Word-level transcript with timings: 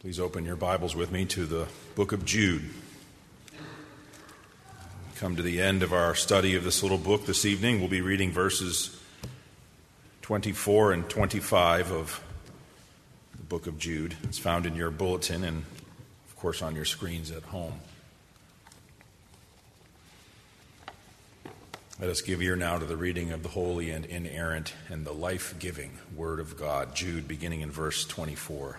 Please 0.00 0.18
open 0.18 0.46
your 0.46 0.56
Bibles 0.56 0.96
with 0.96 1.12
me 1.12 1.26
to 1.26 1.44
the 1.44 1.68
book 1.94 2.12
of 2.12 2.24
Jude. 2.24 2.62
We 3.52 3.58
Come 5.16 5.36
to 5.36 5.42
the 5.42 5.60
end 5.60 5.82
of 5.82 5.92
our 5.92 6.14
study 6.14 6.54
of 6.54 6.64
this 6.64 6.82
little 6.82 6.96
book 6.96 7.26
this 7.26 7.44
evening. 7.44 7.80
We'll 7.80 7.90
be 7.90 8.00
reading 8.00 8.32
verses 8.32 8.98
24 10.22 10.92
and 10.92 11.10
25 11.10 11.92
of 11.92 12.24
the 13.36 13.42
book 13.42 13.66
of 13.66 13.78
Jude. 13.78 14.16
It's 14.22 14.38
found 14.38 14.64
in 14.64 14.74
your 14.74 14.90
bulletin 14.90 15.44
and, 15.44 15.66
of 16.26 16.36
course, 16.36 16.62
on 16.62 16.74
your 16.74 16.86
screens 16.86 17.30
at 17.30 17.42
home. 17.42 17.74
Let 22.00 22.08
us 22.08 22.22
give 22.22 22.40
ear 22.40 22.56
now 22.56 22.78
to 22.78 22.86
the 22.86 22.96
reading 22.96 23.32
of 23.32 23.42
the 23.42 23.50
holy 23.50 23.90
and 23.90 24.06
inerrant 24.06 24.72
and 24.88 25.04
the 25.04 25.12
life 25.12 25.56
giving 25.58 25.98
Word 26.16 26.40
of 26.40 26.56
God. 26.56 26.94
Jude, 26.94 27.28
beginning 27.28 27.60
in 27.60 27.70
verse 27.70 28.06
24. 28.06 28.78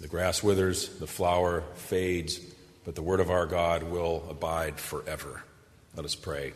The 0.00 0.08
grass 0.08 0.44
withers, 0.44 0.88
the 0.98 1.08
flower 1.08 1.64
fades, 1.74 2.38
but 2.84 2.94
the 2.94 3.02
word 3.02 3.18
of 3.18 3.30
our 3.30 3.46
God 3.46 3.82
will 3.82 4.24
abide 4.30 4.78
forever. 4.78 5.42
Let 5.96 6.04
us 6.04 6.14
pray. 6.14 6.52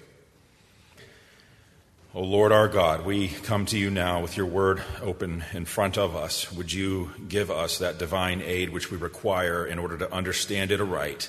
O 2.14 2.20
Lord 2.20 2.52
our 2.52 2.68
God, 2.68 3.04
we 3.04 3.28
come 3.28 3.66
to 3.66 3.78
you 3.78 3.90
now 3.90 4.20
with 4.22 4.36
your 4.36 4.46
word 4.46 4.82
open 5.00 5.44
in 5.54 5.64
front 5.64 5.98
of 5.98 6.14
us. 6.14 6.52
Would 6.52 6.72
you 6.72 7.10
give 7.26 7.50
us 7.50 7.78
that 7.78 7.98
divine 7.98 8.42
aid 8.42 8.70
which 8.70 8.90
we 8.90 8.96
require 8.96 9.66
in 9.66 9.78
order 9.78 9.96
to 9.98 10.12
understand 10.12 10.70
it 10.70 10.80
aright, 10.80 11.28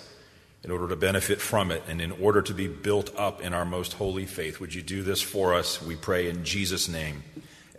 in 0.63 0.69
order 0.69 0.89
to 0.89 0.95
benefit 0.95 1.41
from 1.41 1.71
it, 1.71 1.81
and 1.87 1.99
in 1.99 2.11
order 2.11 2.41
to 2.43 2.53
be 2.53 2.67
built 2.67 3.17
up 3.17 3.41
in 3.41 3.53
our 3.53 3.65
most 3.65 3.93
holy 3.93 4.25
faith? 4.27 4.59
Would 4.59 4.75
you 4.75 4.83
do 4.83 5.01
this 5.01 5.21
for 5.21 5.55
us? 5.55 5.81
We 5.81 5.95
pray 5.95 6.29
in 6.29 6.43
Jesus' 6.43 6.87
name. 6.87 7.23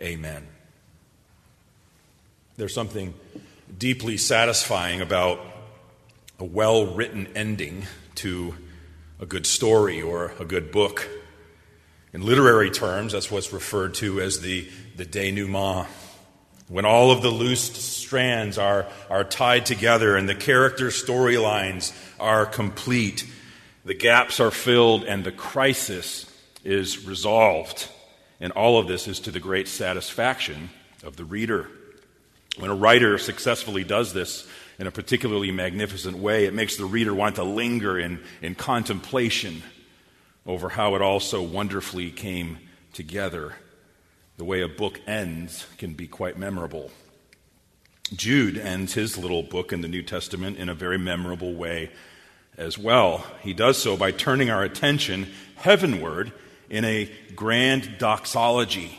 Amen. 0.01 0.45
There's 2.57 2.73
something 2.73 3.13
deeply 3.77 4.17
satisfying 4.17 5.01
about 5.01 5.39
a 6.39 6.43
well 6.43 6.85
written 6.85 7.27
ending 7.35 7.85
to 8.15 8.55
a 9.19 9.25
good 9.25 9.45
story 9.45 10.01
or 10.01 10.33
a 10.39 10.45
good 10.45 10.71
book. 10.71 11.07
In 12.13 12.25
literary 12.25 12.69
terms, 12.69 13.13
that's 13.13 13.29
what's 13.29 13.51
referred 13.51 13.93
to 13.95 14.21
as 14.21 14.39
the, 14.39 14.69
the 14.95 15.05
denouement. 15.05 15.87
When 16.67 16.85
all 16.85 17.11
of 17.11 17.21
the 17.21 17.29
loose 17.29 17.61
strands 17.83 18.57
are, 18.57 18.87
are 19.09 19.23
tied 19.23 19.65
together 19.65 20.15
and 20.15 20.27
the 20.27 20.35
character 20.35 20.87
storylines 20.87 21.93
are 22.19 22.45
complete, 22.45 23.25
the 23.83 23.93
gaps 23.93 24.39
are 24.39 24.51
filled 24.51 25.03
and 25.03 25.23
the 25.23 25.31
crisis 25.31 26.31
is 26.63 27.05
resolved. 27.05 27.87
And 28.39 28.51
all 28.53 28.79
of 28.79 28.87
this 28.87 29.07
is 29.07 29.19
to 29.21 29.31
the 29.31 29.39
great 29.39 29.67
satisfaction 29.67 30.69
of 31.03 31.17
the 31.17 31.25
reader. 31.25 31.69
When 32.57 32.71
a 32.71 32.75
writer 32.75 33.17
successfully 33.17 33.83
does 33.83 34.13
this 34.13 34.47
in 34.79 34.87
a 34.87 34.91
particularly 34.91 35.51
magnificent 35.51 36.17
way, 36.17 36.45
it 36.45 36.53
makes 36.53 36.77
the 36.77 36.85
reader 36.85 37.13
want 37.13 37.35
to 37.35 37.43
linger 37.43 37.99
in, 37.99 38.23
in 38.41 38.55
contemplation 38.55 39.61
over 40.45 40.69
how 40.69 40.95
it 40.95 41.01
all 41.01 41.19
so 41.19 41.41
wonderfully 41.41 42.11
came 42.11 42.59
together. 42.93 43.55
The 44.37 44.45
way 44.45 44.61
a 44.61 44.67
book 44.67 44.99
ends 45.07 45.65
can 45.77 45.93
be 45.93 46.07
quite 46.07 46.37
memorable. 46.37 46.91
Jude 48.13 48.57
ends 48.57 48.93
his 48.93 49.17
little 49.17 49.43
book 49.43 49.73
in 49.73 49.81
the 49.81 49.87
New 49.87 50.03
Testament 50.03 50.57
in 50.57 50.69
a 50.69 50.75
very 50.75 50.97
memorable 50.97 51.55
way 51.55 51.91
as 52.57 52.77
well. 52.77 53.25
He 53.41 53.53
does 53.53 53.77
so 53.77 53.97
by 53.97 54.11
turning 54.11 54.49
our 54.49 54.63
attention 54.63 55.31
heavenward 55.55 56.31
in 56.69 56.85
a 56.85 57.11
grand 57.35 57.97
doxology. 57.97 58.97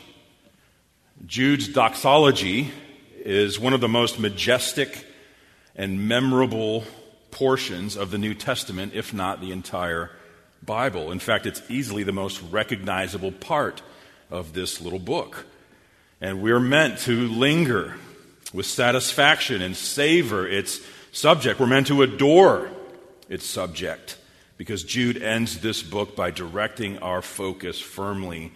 Jude's 1.25 1.67
doxology 1.67 2.71
is 3.27 3.59
one 3.59 3.73
of 3.73 3.81
the 3.81 3.89
most 3.89 4.19
majestic 4.19 5.05
and 5.75 6.07
memorable 6.07 6.85
portions 7.29 7.97
of 7.97 8.09
the 8.09 8.17
New 8.17 8.33
Testament, 8.33 8.93
if 8.95 9.13
not 9.13 9.41
the 9.41 9.51
entire 9.51 10.09
Bible. 10.65 11.11
In 11.11 11.19
fact, 11.19 11.45
it's 11.45 11.61
easily 11.69 12.03
the 12.03 12.13
most 12.13 12.41
recognizable 12.43 13.33
part 13.33 13.81
of 14.31 14.53
this 14.53 14.79
little 14.79 14.97
book. 14.97 15.45
And 16.21 16.41
we're 16.41 16.61
meant 16.61 16.99
to 16.99 17.27
linger 17.27 17.97
with 18.53 18.65
satisfaction 18.65 19.61
and 19.61 19.75
savor 19.75 20.47
its 20.47 20.79
subject. 21.11 21.59
We're 21.59 21.67
meant 21.67 21.87
to 21.87 22.03
adore 22.03 22.71
its 23.27 23.45
subject 23.45 24.17
because 24.55 24.83
Jude 24.83 25.21
ends 25.21 25.59
this 25.59 25.83
book 25.83 26.15
by 26.15 26.31
directing 26.31 26.99
our 26.99 27.21
focus 27.21 27.77
firmly 27.77 28.53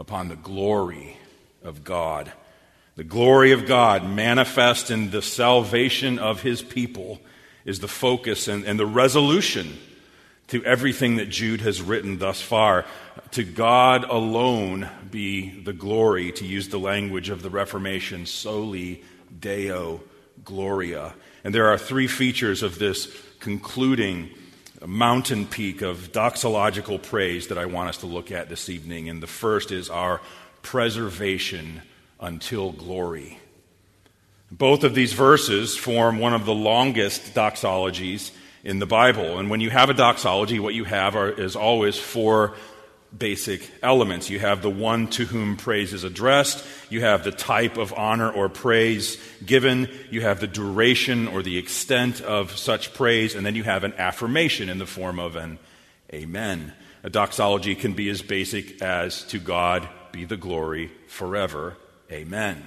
upon 0.00 0.26
the 0.26 0.36
glory 0.36 1.16
of 1.62 1.84
God 1.84 2.32
the 3.00 3.04
glory 3.04 3.52
of 3.52 3.64
God 3.64 4.04
manifest 4.04 4.90
in 4.90 5.10
the 5.10 5.22
salvation 5.22 6.18
of 6.18 6.42
his 6.42 6.60
people 6.60 7.18
is 7.64 7.80
the 7.80 7.88
focus 7.88 8.46
and, 8.46 8.62
and 8.64 8.78
the 8.78 8.84
resolution 8.84 9.78
to 10.48 10.62
everything 10.66 11.16
that 11.16 11.30
Jude 11.30 11.62
has 11.62 11.80
written 11.80 12.18
thus 12.18 12.42
far. 12.42 12.84
To 13.30 13.42
God 13.42 14.04
alone 14.04 14.86
be 15.10 15.62
the 15.62 15.72
glory, 15.72 16.30
to 16.32 16.44
use 16.44 16.68
the 16.68 16.78
language 16.78 17.30
of 17.30 17.40
the 17.40 17.48
Reformation, 17.48 18.26
soli 18.26 19.02
deo 19.40 20.02
gloria. 20.44 21.14
And 21.42 21.54
there 21.54 21.68
are 21.68 21.78
three 21.78 22.06
features 22.06 22.62
of 22.62 22.78
this 22.78 23.10
concluding 23.38 24.28
mountain 24.86 25.46
peak 25.46 25.80
of 25.80 26.12
doxological 26.12 27.02
praise 27.02 27.46
that 27.46 27.56
I 27.56 27.64
want 27.64 27.88
us 27.88 27.96
to 27.96 28.06
look 28.06 28.30
at 28.30 28.50
this 28.50 28.68
evening. 28.68 29.08
And 29.08 29.22
the 29.22 29.26
first 29.26 29.72
is 29.72 29.88
our 29.88 30.20
preservation 30.60 31.80
until 32.20 32.72
glory. 32.72 33.38
Both 34.50 34.84
of 34.84 34.94
these 34.94 35.12
verses 35.12 35.76
form 35.76 36.18
one 36.18 36.34
of 36.34 36.44
the 36.44 36.54
longest 36.54 37.34
doxologies 37.34 38.32
in 38.64 38.78
the 38.78 38.86
Bible. 38.86 39.38
And 39.38 39.48
when 39.48 39.60
you 39.60 39.70
have 39.70 39.90
a 39.90 39.94
doxology, 39.94 40.58
what 40.58 40.74
you 40.74 40.84
have 40.84 41.16
are, 41.16 41.30
is 41.30 41.56
always 41.56 41.96
four 41.96 42.54
basic 43.16 43.68
elements. 43.82 44.30
You 44.30 44.38
have 44.38 44.62
the 44.62 44.70
one 44.70 45.08
to 45.08 45.24
whom 45.24 45.56
praise 45.56 45.92
is 45.92 46.04
addressed, 46.04 46.64
you 46.90 47.00
have 47.00 47.24
the 47.24 47.32
type 47.32 47.76
of 47.76 47.92
honor 47.92 48.30
or 48.30 48.48
praise 48.48 49.18
given, 49.44 49.88
you 50.10 50.20
have 50.20 50.40
the 50.40 50.46
duration 50.46 51.26
or 51.26 51.42
the 51.42 51.58
extent 51.58 52.20
of 52.20 52.56
such 52.56 52.94
praise, 52.94 53.34
and 53.34 53.44
then 53.44 53.56
you 53.56 53.64
have 53.64 53.84
an 53.84 53.94
affirmation 53.94 54.68
in 54.68 54.78
the 54.78 54.86
form 54.86 55.18
of 55.18 55.36
an 55.36 55.58
amen. 56.12 56.72
A 57.02 57.10
doxology 57.10 57.74
can 57.74 57.94
be 57.94 58.08
as 58.10 58.22
basic 58.22 58.80
as 58.82 59.24
to 59.24 59.38
God 59.38 59.88
be 60.12 60.24
the 60.24 60.36
glory 60.36 60.90
forever. 61.08 61.76
Amen. 62.10 62.66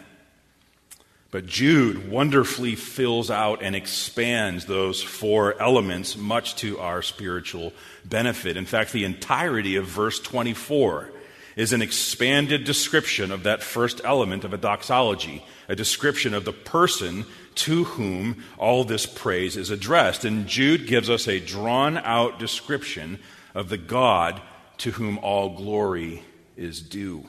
But 1.31 1.47
Jude 1.47 2.11
wonderfully 2.11 2.75
fills 2.75 3.31
out 3.31 3.63
and 3.63 3.75
expands 3.75 4.65
those 4.65 5.01
four 5.01 5.59
elements, 5.59 6.15
much 6.15 6.55
to 6.57 6.77
our 6.79 7.01
spiritual 7.01 7.73
benefit. 8.05 8.55
In 8.55 8.65
fact, 8.65 8.91
the 8.91 9.03
entirety 9.03 9.75
of 9.75 9.85
verse 9.85 10.19
24 10.19 11.09
is 11.55 11.73
an 11.73 11.81
expanded 11.81 12.63
description 12.63 13.31
of 13.31 13.43
that 13.43 13.63
first 13.63 14.01
element 14.03 14.43
of 14.43 14.53
a 14.53 14.57
doxology, 14.57 15.43
a 15.67 15.75
description 15.75 16.35
of 16.35 16.45
the 16.45 16.53
person 16.53 17.25
to 17.55 17.83
whom 17.83 18.43
all 18.59 18.83
this 18.83 19.07
praise 19.07 19.57
is 19.57 19.71
addressed. 19.71 20.25
And 20.25 20.47
Jude 20.47 20.87
gives 20.87 21.09
us 21.09 21.27
a 21.27 21.39
drawn 21.39 21.97
out 21.97 22.39
description 22.39 23.19
of 23.55 23.69
the 23.69 23.77
God 23.77 24.39
to 24.79 24.91
whom 24.91 25.17
all 25.19 25.55
glory 25.55 26.23
is 26.55 26.81
due. 26.81 27.25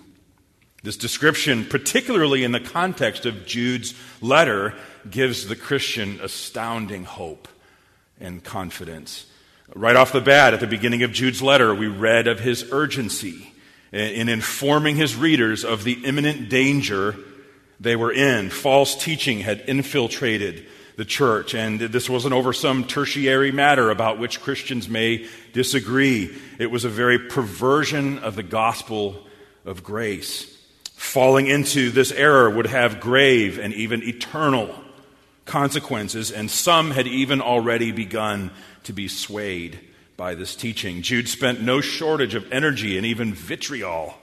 This 0.84 0.98
description, 0.98 1.64
particularly 1.64 2.44
in 2.44 2.52
the 2.52 2.60
context 2.60 3.24
of 3.24 3.46
Jude's 3.46 3.94
letter, 4.20 4.74
gives 5.10 5.48
the 5.48 5.56
Christian 5.56 6.20
astounding 6.20 7.04
hope 7.04 7.48
and 8.20 8.44
confidence. 8.44 9.24
Right 9.74 9.96
off 9.96 10.12
the 10.12 10.20
bat, 10.20 10.52
at 10.52 10.60
the 10.60 10.66
beginning 10.66 11.02
of 11.02 11.10
Jude's 11.10 11.40
letter, 11.40 11.74
we 11.74 11.86
read 11.86 12.26
of 12.28 12.40
his 12.40 12.70
urgency 12.70 13.50
in 13.92 14.28
informing 14.28 14.96
his 14.96 15.16
readers 15.16 15.64
of 15.64 15.84
the 15.84 16.04
imminent 16.04 16.50
danger 16.50 17.16
they 17.80 17.96
were 17.96 18.12
in. 18.12 18.50
False 18.50 18.94
teaching 18.94 19.40
had 19.40 19.64
infiltrated 19.66 20.66
the 20.96 21.06
church, 21.06 21.54
and 21.54 21.80
this 21.80 22.10
wasn't 22.10 22.34
over 22.34 22.52
some 22.52 22.84
tertiary 22.84 23.52
matter 23.52 23.88
about 23.88 24.18
which 24.18 24.42
Christians 24.42 24.86
may 24.86 25.26
disagree. 25.54 26.36
It 26.58 26.70
was 26.70 26.84
a 26.84 26.90
very 26.90 27.18
perversion 27.18 28.18
of 28.18 28.36
the 28.36 28.42
gospel 28.42 29.26
of 29.64 29.82
grace. 29.82 30.53
Falling 30.94 31.46
into 31.46 31.90
this 31.90 32.12
error 32.12 32.48
would 32.48 32.66
have 32.66 33.00
grave 33.00 33.58
and 33.58 33.74
even 33.74 34.02
eternal 34.02 34.74
consequences, 35.44 36.30
and 36.30 36.50
some 36.50 36.90
had 36.90 37.06
even 37.06 37.40
already 37.40 37.92
begun 37.92 38.50
to 38.84 38.92
be 38.92 39.08
swayed 39.08 39.80
by 40.16 40.34
this 40.34 40.54
teaching. 40.54 41.02
Jude 41.02 41.28
spent 41.28 41.60
no 41.60 41.80
shortage 41.80 42.34
of 42.34 42.50
energy 42.52 42.96
and 42.96 43.06
even 43.06 43.34
vitriol 43.34 44.14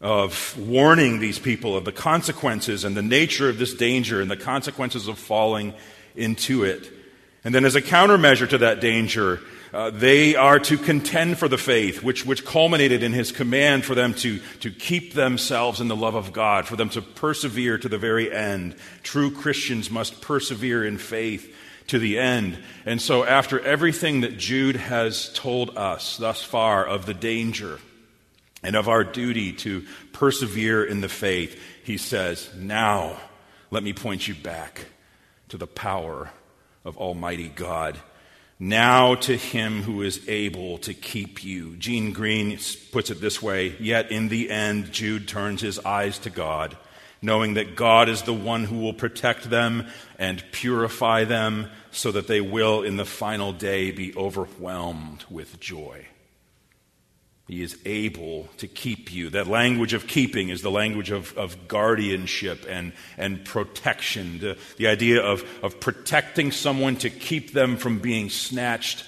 of 0.00 0.56
warning 0.58 1.18
these 1.18 1.38
people 1.38 1.76
of 1.76 1.84
the 1.84 1.92
consequences 1.92 2.84
and 2.84 2.96
the 2.96 3.02
nature 3.02 3.48
of 3.48 3.58
this 3.58 3.74
danger 3.74 4.20
and 4.20 4.30
the 4.30 4.36
consequences 4.36 5.08
of 5.08 5.18
falling 5.18 5.74
into 6.14 6.62
it. 6.64 6.92
And 7.42 7.54
then, 7.54 7.64
as 7.64 7.74
a 7.74 7.82
countermeasure 7.82 8.48
to 8.50 8.58
that 8.58 8.80
danger, 8.80 9.40
uh, 9.72 9.90
they 9.90 10.34
are 10.34 10.58
to 10.58 10.78
contend 10.78 11.38
for 11.38 11.48
the 11.48 11.58
faith, 11.58 12.02
which, 12.02 12.24
which 12.24 12.44
culminated 12.44 13.02
in 13.02 13.12
his 13.12 13.32
command 13.32 13.84
for 13.84 13.94
them 13.94 14.14
to, 14.14 14.38
to 14.60 14.70
keep 14.70 15.14
themselves 15.14 15.80
in 15.80 15.88
the 15.88 15.96
love 15.96 16.14
of 16.14 16.32
God, 16.32 16.66
for 16.66 16.76
them 16.76 16.88
to 16.90 17.02
persevere 17.02 17.78
to 17.78 17.88
the 17.88 17.98
very 17.98 18.32
end. 18.32 18.76
True 19.02 19.30
Christians 19.30 19.90
must 19.90 20.22
persevere 20.22 20.84
in 20.84 20.98
faith 20.98 21.54
to 21.88 21.98
the 21.98 22.18
end. 22.18 22.58
And 22.86 23.00
so, 23.00 23.24
after 23.24 23.60
everything 23.60 24.22
that 24.22 24.38
Jude 24.38 24.76
has 24.76 25.32
told 25.32 25.76
us 25.76 26.16
thus 26.16 26.42
far 26.42 26.86
of 26.86 27.06
the 27.06 27.14
danger 27.14 27.78
and 28.62 28.76
of 28.76 28.88
our 28.88 29.04
duty 29.04 29.52
to 29.54 29.84
persevere 30.12 30.84
in 30.84 31.00
the 31.00 31.08
faith, 31.08 31.60
he 31.84 31.96
says, 31.96 32.50
Now 32.56 33.16
let 33.70 33.82
me 33.82 33.92
point 33.92 34.26
you 34.26 34.34
back 34.34 34.86
to 35.48 35.56
the 35.56 35.66
power 35.66 36.30
of 36.84 36.96
Almighty 36.96 37.48
God. 37.48 37.98
Now 38.60 39.14
to 39.14 39.36
him 39.36 39.82
who 39.82 40.02
is 40.02 40.28
able 40.28 40.78
to 40.78 40.92
keep 40.92 41.44
you. 41.44 41.76
Gene 41.76 42.12
Green 42.12 42.58
puts 42.90 43.10
it 43.10 43.20
this 43.20 43.40
way 43.42 43.76
Yet 43.78 44.10
in 44.10 44.28
the 44.28 44.50
end, 44.50 44.92
Jude 44.92 45.28
turns 45.28 45.60
his 45.60 45.78
eyes 45.80 46.18
to 46.20 46.30
God 46.30 46.76
knowing 47.20 47.54
that 47.54 47.76
God 47.76 48.08
is 48.08 48.22
the 48.22 48.34
one 48.34 48.64
who 48.64 48.78
will 48.78 48.92
protect 48.92 49.50
them 49.50 49.88
and 50.18 50.44
purify 50.52 51.24
them 51.24 51.70
so 51.90 52.12
that 52.12 52.26
they 52.26 52.40
will, 52.40 52.82
in 52.82 52.96
the 52.96 53.04
final 53.04 53.52
day, 53.52 53.90
be 53.90 54.14
overwhelmed 54.14 55.24
with 55.28 55.58
joy. 55.58 56.06
He 57.48 57.62
is 57.62 57.78
able 57.86 58.46
to 58.58 58.68
keep 58.68 59.10
you. 59.10 59.30
That 59.30 59.46
language 59.46 59.94
of 59.94 60.06
keeping 60.06 60.50
is 60.50 60.60
the 60.60 60.70
language 60.70 61.10
of, 61.10 61.36
of 61.38 61.66
guardianship 61.66 62.66
and, 62.68 62.92
and 63.16 63.42
protection. 63.42 64.38
The, 64.38 64.58
the 64.76 64.88
idea 64.88 65.22
of, 65.22 65.48
of 65.62 65.80
protecting 65.80 66.52
someone 66.52 66.96
to 66.96 67.08
keep 67.08 67.54
them 67.54 67.78
from 67.78 68.00
being 68.00 68.28
snatched 68.28 69.06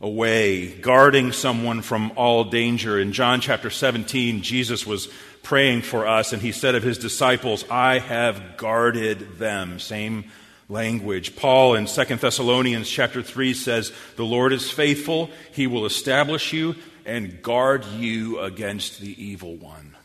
away, 0.00 0.68
guarding 0.68 1.32
someone 1.32 1.82
from 1.82 2.12
all 2.14 2.44
danger. 2.44 2.96
In 2.96 3.12
John 3.12 3.40
chapter 3.40 3.70
17, 3.70 4.42
Jesus 4.42 4.86
was 4.86 5.08
praying 5.42 5.82
for 5.82 6.06
us, 6.06 6.32
and 6.32 6.40
he 6.40 6.52
said 6.52 6.76
of 6.76 6.84
his 6.84 6.96
disciples, 6.96 7.64
I 7.68 7.98
have 7.98 8.56
guarded 8.56 9.38
them. 9.38 9.80
Same 9.80 10.30
language. 10.68 11.34
Paul 11.34 11.74
in 11.74 11.86
2 11.86 12.04
Thessalonians 12.04 12.88
chapter 12.88 13.20
3 13.20 13.52
says, 13.52 13.92
The 14.14 14.24
Lord 14.24 14.52
is 14.52 14.70
faithful, 14.70 15.28
he 15.50 15.66
will 15.66 15.86
establish 15.86 16.52
you 16.52 16.76
and 17.10 17.42
guard 17.42 17.84
you 17.86 18.38
against 18.38 19.00
the 19.00 19.20
evil 19.20 19.56
one. 19.56 19.96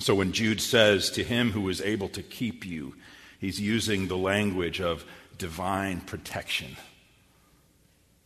So 0.00 0.14
when 0.14 0.32
Jude 0.32 0.60
says, 0.60 1.10
To 1.12 1.24
him 1.24 1.50
who 1.50 1.66
is 1.70 1.80
able 1.80 2.10
to 2.10 2.22
keep 2.22 2.66
you, 2.66 2.94
he's 3.40 3.58
using 3.58 4.06
the 4.06 4.16
language 4.16 4.82
of 4.82 5.06
divine 5.38 6.02
protection. 6.02 6.76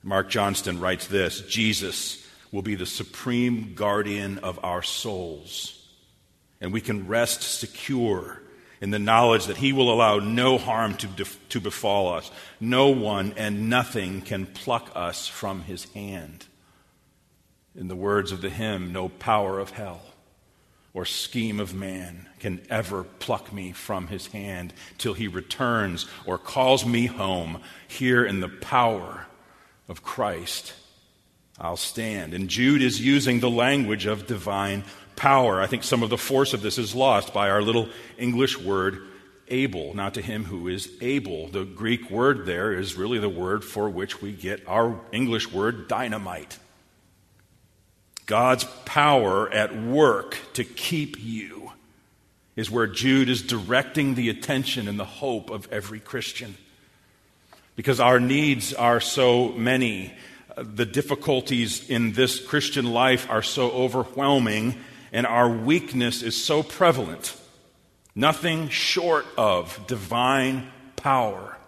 Mark 0.02 0.28
Johnston 0.28 0.80
writes 0.80 1.06
this 1.06 1.40
Jesus 1.42 2.26
will 2.50 2.62
be 2.62 2.74
the 2.74 2.84
supreme 2.84 3.74
guardian 3.74 4.38
of 4.38 4.58
our 4.64 4.82
souls. 4.82 5.86
And 6.60 6.72
we 6.72 6.80
can 6.80 7.06
rest 7.06 7.42
secure 7.42 8.42
in 8.80 8.90
the 8.90 8.98
knowledge 8.98 9.46
that 9.46 9.58
He 9.58 9.72
will 9.72 9.92
allow 9.92 10.18
no 10.18 10.58
harm 10.58 10.96
to, 10.96 11.08
to 11.50 11.60
befall 11.60 12.12
us. 12.12 12.28
No 12.58 12.88
one 12.88 13.34
and 13.36 13.70
nothing 13.70 14.22
can 14.22 14.46
pluck 14.46 14.90
us 14.96 15.28
from 15.28 15.62
His 15.62 15.84
hand. 15.92 16.46
In 17.76 17.88
the 17.88 17.96
words 17.96 18.32
of 18.32 18.40
the 18.40 18.50
hymn, 18.50 18.92
no 18.92 19.08
power 19.08 19.58
of 19.58 19.70
hell 19.70 20.02
or 20.94 21.04
scheme 21.04 21.60
of 21.60 21.74
man 21.74 22.26
can 22.38 22.60
ever 22.70 23.04
pluck 23.04 23.52
me 23.52 23.72
from 23.72 24.06
His 24.06 24.28
hand 24.28 24.72
till 24.96 25.12
He 25.12 25.28
returns 25.28 26.06
or 26.24 26.38
calls 26.38 26.86
me 26.86 27.06
home 27.06 27.60
here 27.86 28.24
in 28.24 28.40
the 28.40 28.48
power 28.48 29.26
of 29.88 30.02
Christ 30.02 30.72
I'll 31.58 31.76
stand. 31.76 32.34
And 32.34 32.48
Jude 32.48 32.82
is 32.82 33.00
using 33.00 33.40
the 33.40 33.50
language 33.50 34.06
of 34.06 34.26
divine 34.26 34.84
power. 35.16 35.60
I 35.60 35.66
think 35.66 35.84
some 35.84 36.02
of 36.02 36.10
the 36.10 36.18
force 36.18 36.52
of 36.52 36.60
this 36.60 36.76
is 36.76 36.94
lost 36.94 37.32
by 37.32 37.48
our 37.48 37.62
little 37.62 37.88
English 38.18 38.58
word 38.60 39.00
able, 39.48 39.94
not 39.94 40.14
to 40.14 40.22
him 40.22 40.44
who 40.44 40.68
is 40.68 40.90
able. 41.00 41.48
The 41.48 41.64
Greek 41.64 42.10
word 42.10 42.44
there 42.44 42.72
is 42.72 42.96
really 42.96 43.18
the 43.18 43.28
word 43.28 43.64
for 43.64 43.88
which 43.88 44.20
we 44.20 44.32
get 44.32 44.68
our 44.68 45.00
English 45.12 45.50
word 45.50 45.88
dynamite. 45.88 46.58
God's 48.26 48.64
power 48.84 49.48
at 49.52 49.76
work 49.76 50.36
to 50.54 50.64
keep 50.64 51.16
you 51.22 51.72
is 52.56 52.70
where 52.70 52.86
Jude 52.86 53.28
is 53.28 53.42
directing 53.42 54.14
the 54.14 54.28
attention 54.28 54.88
and 54.88 54.98
the 54.98 55.04
hope 55.04 55.50
of 55.50 55.72
every 55.72 56.00
Christian. 56.00 56.56
Because 57.76 58.00
our 58.00 58.18
needs 58.18 58.74
are 58.74 59.00
so 59.00 59.48
many 59.52 60.12
the 60.56 60.86
difficulties 60.86 61.88
in 61.88 62.12
this 62.12 62.40
Christian 62.40 62.86
life 62.92 63.28
are 63.28 63.42
so 63.42 63.70
overwhelming 63.70 64.74
and 65.12 65.26
our 65.26 65.48
weakness 65.48 66.22
is 66.22 66.42
so 66.42 66.62
prevalent. 66.62 67.36
Nothing 68.14 68.70
short 68.70 69.26
of 69.36 69.86
divine 69.86 70.68
power 70.96 71.58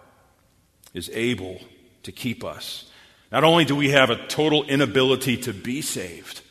is 0.93 1.09
able 1.13 1.61
to 2.03 2.11
keep 2.11 2.43
us. 2.43 2.89
Not 3.31 3.43
only 3.43 3.63
do 3.63 3.75
we 3.75 3.89
have 3.91 4.09
a 4.09 4.27
total 4.27 4.63
inability 4.63 5.37
to 5.37 5.53
be 5.53 5.81
saved, 5.81 6.41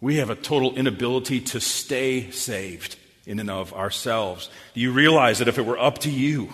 we 0.00 0.16
have 0.16 0.30
a 0.30 0.34
total 0.34 0.74
inability 0.76 1.40
to 1.40 1.60
stay 1.60 2.30
saved 2.30 2.96
in 3.26 3.38
and 3.38 3.50
of 3.50 3.72
ourselves. 3.74 4.48
Do 4.74 4.80
you 4.80 4.92
realize 4.92 5.38
that 5.38 5.48
if 5.48 5.58
it 5.58 5.66
were 5.66 5.78
up 5.78 5.98
to 5.98 6.10
you, 6.10 6.52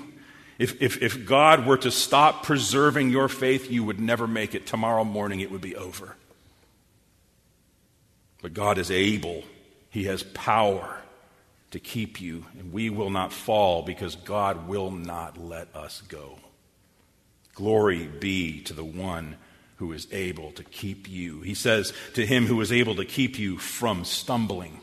if, 0.58 0.81
if, 0.81 1.02
if 1.02 1.26
God 1.26 1.66
were 1.66 1.76
to 1.78 1.90
stop 1.90 2.43
preserving 2.43 3.10
your 3.10 3.28
faith, 3.28 3.70
you 3.70 3.84
would 3.84 4.00
never 4.00 4.26
make 4.26 4.54
it. 4.54 4.66
Tomorrow 4.66 5.04
morning, 5.04 5.40
it 5.40 5.50
would 5.50 5.60
be 5.60 5.76
over. 5.76 6.16
But 8.43 8.54
God 8.54 8.78
is 8.78 8.90
able, 8.90 9.44
He 9.90 10.04
has 10.04 10.22
power 10.22 11.02
to 11.72 11.78
keep 11.81 12.20
you, 12.20 12.46
and 12.58 12.72
we 12.72 12.90
will 12.90 13.10
not 13.10 13.32
fall 13.32 13.82
because 13.82 14.16
God 14.16 14.66
will 14.66 14.90
not 14.90 15.38
let 15.38 15.75
us 15.75 16.00
go. 16.02 16.38
Glory 17.54 18.06
be 18.06 18.61
to 18.62 18.73
the 18.73 18.85
one 18.85 19.37
who 19.76 19.92
is 19.92 20.09
able 20.12 20.52
to 20.52 20.64
keep 20.64 21.09
you. 21.09 21.40
He 21.42 21.54
says, 21.54 21.92
To 22.14 22.26
him 22.26 22.47
who 22.47 22.61
is 22.61 22.73
able 22.73 22.97
to 22.97 23.04
keep 23.04 23.38
you 23.38 23.59
from 23.59 24.04
stumbling. 24.04 24.80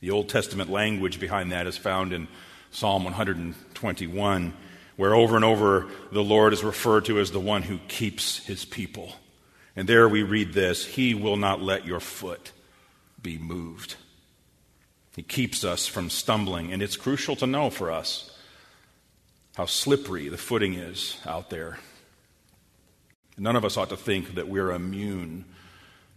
The 0.00 0.10
Old 0.10 0.28
Testament 0.28 0.70
language 0.70 1.18
behind 1.18 1.52
that 1.52 1.66
is 1.66 1.76
found 1.76 2.12
in 2.12 2.28
Psalm 2.70 3.04
121, 3.04 4.52
where 4.96 5.14
over 5.14 5.36
and 5.36 5.44
over 5.44 5.88
the 6.12 6.22
Lord 6.22 6.52
is 6.52 6.62
referred 6.62 7.06
to 7.06 7.18
as 7.18 7.32
the 7.32 7.40
one 7.40 7.62
who 7.62 7.78
keeps 7.88 8.44
his 8.46 8.64
people. 8.64 9.12
And 9.74 9.88
there 9.88 10.08
we 10.08 10.22
read 10.22 10.52
this 10.52 10.84
He 10.84 11.14
will 11.14 11.36
not 11.36 11.62
let 11.62 11.86
your 11.86 12.00
foot 12.00 12.52
be 13.20 13.38
moved. 13.38 13.96
He 15.16 15.22
keeps 15.24 15.64
us 15.64 15.88
from 15.88 16.10
stumbling. 16.10 16.72
And 16.72 16.80
it's 16.80 16.96
crucial 16.96 17.34
to 17.36 17.46
know 17.46 17.70
for 17.70 17.90
us 17.90 18.36
how 19.56 19.66
slippery 19.66 20.28
the 20.28 20.36
footing 20.36 20.74
is 20.74 21.18
out 21.26 21.50
there. 21.50 21.78
None 23.38 23.56
of 23.56 23.64
us 23.64 23.76
ought 23.76 23.90
to 23.90 23.96
think 23.96 24.34
that 24.34 24.48
we're 24.48 24.72
immune 24.72 25.44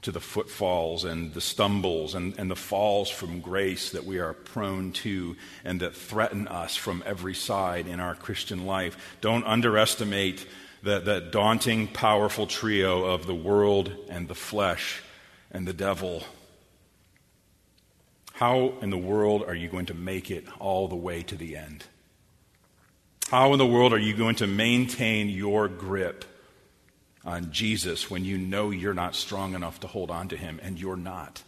to 0.01 0.11
the 0.11 0.19
footfalls 0.19 1.03
and 1.03 1.33
the 1.33 1.41
stumbles 1.41 2.15
and, 2.15 2.37
and 2.39 2.49
the 2.49 2.55
falls 2.55 3.09
from 3.09 3.39
grace 3.39 3.91
that 3.91 4.03
we 4.03 4.17
are 4.19 4.33
prone 4.33 4.91
to 4.91 5.35
and 5.63 5.79
that 5.79 5.95
threaten 5.95 6.47
us 6.47 6.75
from 6.75 7.03
every 7.05 7.35
side 7.35 7.87
in 7.87 7.99
our 7.99 8.15
Christian 8.15 8.65
life. 8.65 8.97
Don't 9.21 9.45
underestimate 9.45 10.47
that, 10.83 11.05
that 11.05 11.31
daunting, 11.31 11.87
powerful 11.87 12.47
trio 12.47 13.05
of 13.05 13.27
the 13.27 13.35
world 13.35 13.95
and 14.09 14.27
the 14.27 14.35
flesh 14.35 15.03
and 15.51 15.67
the 15.67 15.73
devil. 15.73 16.23
How 18.33 18.73
in 18.81 18.89
the 18.89 18.97
world 18.97 19.43
are 19.43 19.53
you 19.53 19.69
going 19.69 19.85
to 19.87 19.93
make 19.93 20.31
it 20.31 20.47
all 20.59 20.87
the 20.87 20.95
way 20.95 21.21
to 21.23 21.35
the 21.35 21.55
end? 21.55 21.83
How 23.29 23.53
in 23.53 23.59
the 23.59 23.67
world 23.67 23.93
are 23.93 23.99
you 23.99 24.15
going 24.15 24.35
to 24.37 24.47
maintain 24.47 25.29
your 25.29 25.67
grip 25.67 26.25
on 27.23 27.51
Jesus 27.51 28.09
when 28.09 28.25
you 28.25 28.37
know 28.37 28.71
you're 28.71 28.93
not 28.93 29.15
strong 29.15 29.53
enough 29.53 29.79
to 29.81 29.87
hold 29.87 30.09
on 30.09 30.27
to 30.29 30.37
him, 30.37 30.59
and 30.63 30.79
you're 30.79 30.95
not. 30.95 31.43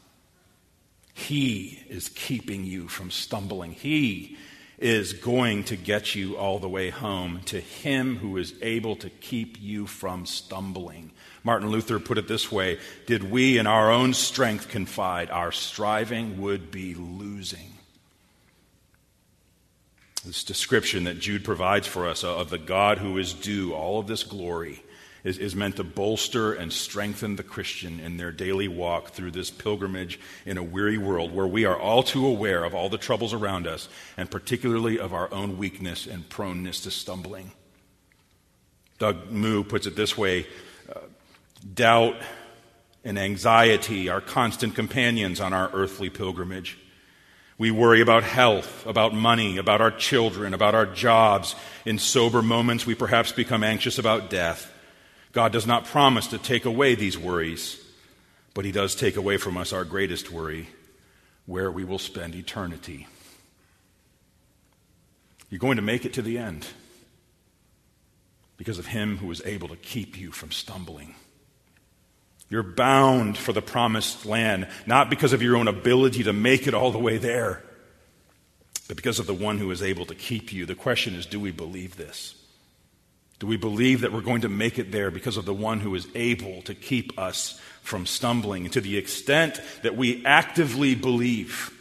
He 1.14 1.84
is 1.90 2.10
keeping 2.10 2.64
you 2.66 2.88
from 2.88 3.12
stumbling. 3.12 3.72
He 3.72 4.38
is 4.80 5.14
going 5.14 5.64
to 5.64 5.78
get 5.78 6.16
you 6.16 6.36
all 6.36 6.60
the 6.60 6.68
way 6.68 6.90
home 6.90 7.42
to 7.46 7.60
Him 7.60 8.18
who 8.18 8.38
is 8.38 8.54
able 8.62 8.96
to 8.98 9.10
keep 9.10 9.62
you 9.62 9.86
from 9.88 10.26
stumbling. 10.26 11.12
Martin 11.44 11.70
Luther 11.70 12.00
put 12.00 12.18
it 12.18 12.28
this 12.28 12.52
way 12.52 12.80
Did 13.06 13.30
we 13.30 13.58
in 13.58 13.68
our 13.68 13.92
own 13.92 14.14
strength 14.14 14.70
confide, 14.70 15.30
our 15.30 15.52
striving 15.52 16.42
would 16.42 16.72
be 16.72 16.96
losing. 16.96 17.72
This 20.26 20.44
description 20.44 21.04
that 21.04 21.20
Jude 21.20 21.44
provides 21.44 21.86
for 21.86 22.08
us 22.08 22.24
of 22.24 22.50
the 22.50 22.58
God 22.58 22.98
who 22.98 23.18
is 23.18 23.34
due 23.34 23.74
all 23.74 24.00
of 24.00 24.08
this 24.08 24.24
glory 24.24 24.82
is, 25.24 25.38
is 25.38 25.56
meant 25.56 25.78
to 25.78 25.84
bolster 25.84 26.54
and 26.54 26.72
strengthen 26.72 27.36
the 27.36 27.44
Christian 27.44 28.00
in 28.00 28.18
their 28.18 28.32
daily 28.32 28.68
walk 28.68 29.12
through 29.12 29.32
this 29.32 29.50
pilgrimage 29.50 30.20
in 30.46 30.58
a 30.58 30.64
weary 30.64 30.98
world 30.98 31.34
where 31.34 31.48
we 31.48 31.66
are 31.66 31.78
all 31.78 32.04
too 32.04 32.26
aware 32.26 32.64
of 32.64 32.76
all 32.76 32.90
the 32.90 32.98
troubles 32.98 33.34
around 33.34 33.68
us 33.68 33.88
and 34.18 34.30
particularly 34.30 35.00
of 35.00 35.14
our 35.14 35.34
own 35.34 35.58
weakness 35.58 36.06
and 36.08 36.28
proneness 36.30 36.82
to 36.82 36.92
stumbling. 36.92 37.52
Doug 39.00 39.32
Moo 39.32 39.64
puts 39.64 39.88
it 39.88 39.96
this 39.96 40.18
way 40.18 40.46
uh, 40.94 41.00
doubt 41.74 42.16
and 43.04 43.18
anxiety 43.18 44.10
are 44.10 44.22
constant 44.22 44.76
companions 44.76 45.40
on 45.40 45.54
our 45.54 45.70
earthly 45.74 46.10
pilgrimage. 46.10 46.78
We 47.58 47.70
worry 47.70 48.02
about 48.02 48.24
health, 48.24 48.86
about 48.88 49.14
money, 49.14 49.58
about 49.58 49.80
our 49.80 49.92
children, 49.92 50.54
about 50.54 50.74
our 50.74 50.86
jobs. 50.86 51.56
In 51.86 52.00
sober 52.00 52.42
moments, 52.42 52.86
we 52.86 52.96
perhaps 52.96 53.32
become 53.32 53.64
anxious 53.64 54.00
about 54.00 54.30
death. 54.30 54.73
God 55.34 55.52
does 55.52 55.66
not 55.66 55.86
promise 55.86 56.28
to 56.28 56.38
take 56.38 56.66
away 56.66 56.96
these 56.96 57.18
worries, 57.18 57.84
but 58.54 58.66
He 58.66 58.72
does 58.72 58.96
take 58.96 59.18
away 59.18 59.38
from 59.38 59.58
us 59.58 59.74
our 59.74 59.84
greatest 59.84 60.32
worry, 60.32 60.70
where 61.48 61.72
we 61.72 61.84
will 61.84 62.00
spend 62.00 62.36
eternity. 62.36 63.08
You're 65.50 65.60
going 65.60 65.78
to 65.78 65.84
make 65.84 66.06
it 66.06 66.14
to 66.14 66.22
the 66.22 66.38
end 66.38 66.68
because 68.58 68.78
of 68.78 68.86
Him 68.86 69.18
who 69.18 69.30
is 69.32 69.42
able 69.44 69.68
to 69.70 69.76
keep 69.76 70.20
you 70.20 70.32
from 70.32 70.52
stumbling. 70.52 71.16
You're 72.50 72.62
bound 72.62 73.36
for 73.36 73.54
the 73.54 73.62
promised 73.64 74.28
land, 74.28 74.68
not 74.86 75.10
because 75.10 75.34
of 75.34 75.42
your 75.42 75.58
own 75.58 75.68
ability 75.68 76.24
to 76.24 76.34
make 76.34 76.68
it 76.68 76.76
all 76.76 76.92
the 76.92 77.00
way 77.00 77.18
there, 77.18 77.64
but 78.88 78.98
because 78.98 79.18
of 79.18 79.26
the 79.26 79.34
one 79.34 79.58
who 79.58 79.72
is 79.72 79.82
able 79.82 80.06
to 80.06 80.16
keep 80.16 80.54
you. 80.54 80.68
The 80.68 80.76
question 80.76 81.16
is 81.16 81.26
do 81.26 81.40
we 81.40 81.50
believe 81.50 81.98
this? 81.98 82.36
Do 83.44 83.48
we 83.48 83.58
believe 83.58 84.00
that 84.02 84.14
we're 84.14 84.22
going 84.22 84.44
to 84.44 84.48
make 84.48 84.80
it 84.80 84.94
there 84.94 85.12
because 85.12 85.36
of 85.36 85.44
the 85.44 85.54
one 85.54 85.82
who 85.82 85.94
is 85.96 86.08
able 86.16 86.62
to 86.62 86.74
keep 86.74 87.20
us 87.20 87.60
from 87.82 88.06
stumbling? 88.06 88.64
And 88.64 88.72
to 88.72 88.80
the 88.80 88.98
extent 88.98 89.60
that 89.82 89.98
we 89.98 90.26
actively 90.26 90.96
believe 90.96 91.78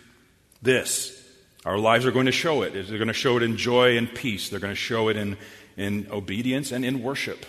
this, 0.61 1.17
our 1.65 1.79
lives 1.79 2.05
are 2.05 2.11
going 2.11 2.27
to 2.27 2.33
show 2.33 2.63
it. 2.63 2.73
They're 2.73 2.99
going 2.99 3.07
to 3.07 3.13
show 3.13 3.37
it 3.37 3.45
in 3.45 3.57
joy 3.57 3.97
and 3.97 4.13
peace. 4.13 4.49
They're 4.49 4.59
going 4.59 4.73
to 4.73 4.75
show 4.75 5.09
it 5.09 5.17
in, 5.17 5.37
in 5.77 6.09
obedience 6.11 6.73
and 6.73 6.85
in 6.85 7.01
worship. 7.01 7.47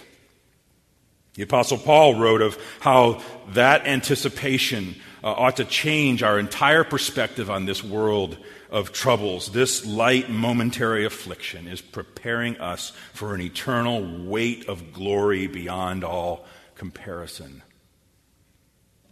The 1.35 1.43
Apostle 1.43 1.79
Paul 1.79 2.19
wrote 2.19 2.41
of 2.41 2.57
how 2.79 3.21
that 3.49 3.87
anticipation 3.87 4.95
uh, 5.23 5.31
ought 5.31 5.57
to 5.57 5.65
change 5.65 6.21
our 6.21 6.37
entire 6.37 6.83
perspective 6.83 7.49
on 7.49 7.65
this 7.65 7.83
world 7.83 8.37
of 8.69 8.91
troubles. 8.91 9.51
This 9.51 9.85
light 9.85 10.29
momentary 10.29 11.05
affliction 11.05 11.67
is 11.67 11.81
preparing 11.81 12.57
us 12.57 12.91
for 13.13 13.33
an 13.33 13.41
eternal 13.41 14.25
weight 14.25 14.67
of 14.67 14.93
glory 14.93 15.47
beyond 15.47 16.03
all 16.03 16.45
comparison. 16.75 17.63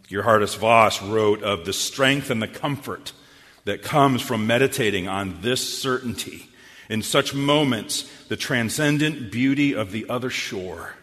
Geerhardus 0.08 0.56
Vos 0.56 1.02
wrote 1.02 1.42
of 1.42 1.64
the 1.64 1.72
strength 1.72 2.30
and 2.30 2.40
the 2.40 2.48
comfort 2.48 3.12
that 3.64 3.82
comes 3.82 4.22
from 4.22 4.46
meditating 4.46 5.08
on 5.08 5.40
this 5.40 5.80
certainty. 5.80 6.48
In 6.88 7.02
such 7.02 7.34
moments, 7.34 8.08
the 8.28 8.36
transcendent 8.36 9.32
beauty 9.32 9.74
of 9.74 9.90
the 9.90 10.08
other 10.08 10.30
shore 10.30 10.94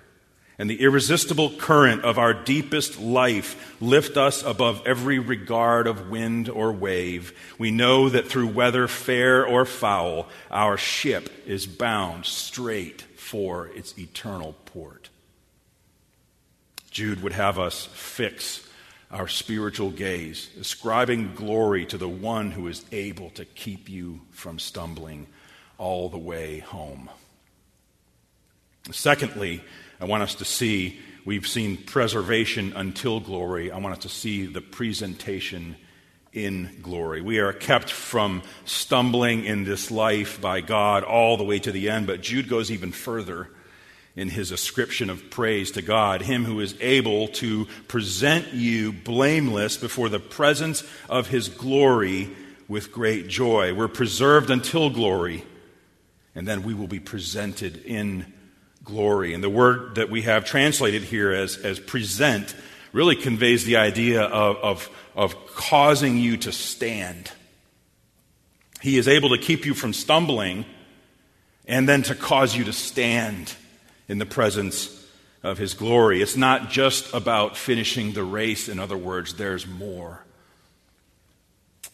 and 0.60 0.70
the 0.70 0.82
irresistible 0.82 1.51
current 1.51 2.04
of 2.04 2.20
our 2.20 2.34
deepest 2.34 3.00
life 3.00 3.78
lift 3.82 4.18
us 4.18 4.44
above 4.44 4.86
every 4.86 5.18
regard 5.18 5.88
of 5.88 6.10
wind 6.10 6.50
or 6.50 6.74
wave, 6.74 7.34
we 7.58 7.72
know 7.72 8.10
that 8.10 8.28
through 8.28 8.48
weather 8.48 8.89
fair 8.89 9.48
or 9.48 9.63
foul, 9.63 10.28
our 10.51 10.75
ship 10.75 11.30
is 11.48 11.66
bound 11.66 12.25
straight 12.25 13.01
for 13.16 13.68
its 13.68 13.98
eternal 13.98 14.54
port. 14.66 15.10
Jude 16.92 17.24
would 17.24 17.34
have 17.34 17.58
us 17.58 17.88
fix 17.94 18.68
our 19.10 19.30
spiritual 19.30 19.92
gaze, 19.92 20.50
ascribing 20.60 21.36
glory 21.36 21.86
to 21.86 21.98
the 21.98 22.10
one 22.10 22.51
who 22.51 22.68
is 22.68 22.84
able 22.92 23.30
to 23.32 23.46
keep 23.46 23.88
you 23.88 24.20
from 24.32 24.60
stumbling 24.60 25.25
all 25.78 26.10
the 26.10 26.18
way 26.18 26.60
home. 26.60 27.10
Secondly, 28.92 29.63
I 30.00 30.06
want 30.06 30.24
us 30.24 30.36
to 30.36 30.46
see, 30.46 31.00
we've 31.25 31.48
seen 31.48 31.77
preservation 31.77 32.74
until 32.74 33.20
glory. 33.20 33.72
I 33.72 33.77
want 33.79 33.98
us 33.98 34.03
to 34.03 34.10
see 34.10 34.46
the 34.46 34.62
presentation 34.62 35.75
in 36.32 36.79
glory. 36.82 37.22
We 37.22 37.39
are 37.39 37.51
kept 37.51 37.91
from 37.91 38.44
stumbling 38.65 39.44
in 39.44 39.65
this 39.65 39.91
life 39.91 40.39
by 40.39 40.62
God 40.62 41.03
all 41.03 41.38
the 41.38 41.44
way 41.44 41.60
to 41.60 41.72
the 41.72 41.89
end, 41.89 42.08
but 42.08 42.22
Jude 42.22 42.48
goes 42.48 42.72
even 42.72 42.91
further 42.91 43.50
in 44.15 44.29
his 44.29 44.51
ascription 44.51 45.10
of 45.10 45.29
praise 45.29 45.72
to 45.72 45.82
God, 45.82 46.22
Him 46.22 46.44
who 46.44 46.60
is 46.60 46.75
able 46.82 47.29
to 47.29 47.65
present 47.88 48.53
you 48.53 48.91
blameless 48.91 49.77
before 49.77 50.10
the 50.10 50.20
presence 50.20 50.84
of 51.08 51.27
His 51.27 51.48
glory 51.48 52.29
with 52.68 52.91
great 52.91 53.27
joy. 53.27 53.74
We're 53.74 53.88
preserved 53.88 54.50
until 54.50 54.89
glory, 54.89 55.46
and 56.36 56.48
then 56.48 56.63
we 56.63 56.74
will 56.74 56.88
be 56.88 57.00
presented 57.00 57.77
in 57.86 58.34
glory. 58.83 59.33
And 59.33 59.43
the 59.43 59.50
word 59.50 59.95
that 59.95 60.09
we 60.09 60.24
have 60.24 60.45
translated 60.45 61.03
here 61.03 61.31
as, 61.31 61.57
as 61.57 61.79
present 61.79 62.55
really 62.91 63.15
conveys 63.15 63.65
the 63.65 63.77
idea 63.77 64.24
of, 64.24 64.57
of, 64.57 64.89
of 65.15 65.48
causing 65.55 66.17
you 66.17 66.38
to 66.38 66.51
stand. 66.51 67.31
He 68.81 68.98
is 68.98 69.07
able 69.07 69.29
to 69.29 69.38
keep 69.38 69.65
you 69.65 69.74
from 69.74 69.93
stumbling 69.93 70.65
and 71.67 71.88
then 71.88 72.01
to 72.03 72.15
cause 72.15 72.55
you 72.55 72.63
to 72.65 72.74
stand 72.74 73.53
in 74.07 74.17
the 74.17 74.25
presence 74.25 74.95
of 75.43 75.57
His 75.57 75.74
glory. 75.74 76.21
It's 76.21 76.36
not 76.36 76.69
just 76.69 77.13
about 77.13 77.55
finishing 77.55 78.13
the 78.13 78.24
race, 78.24 78.67
in 78.67 78.79
other 78.79 78.98
words, 78.98 79.36
there's 79.36 79.67
more. 79.67 80.24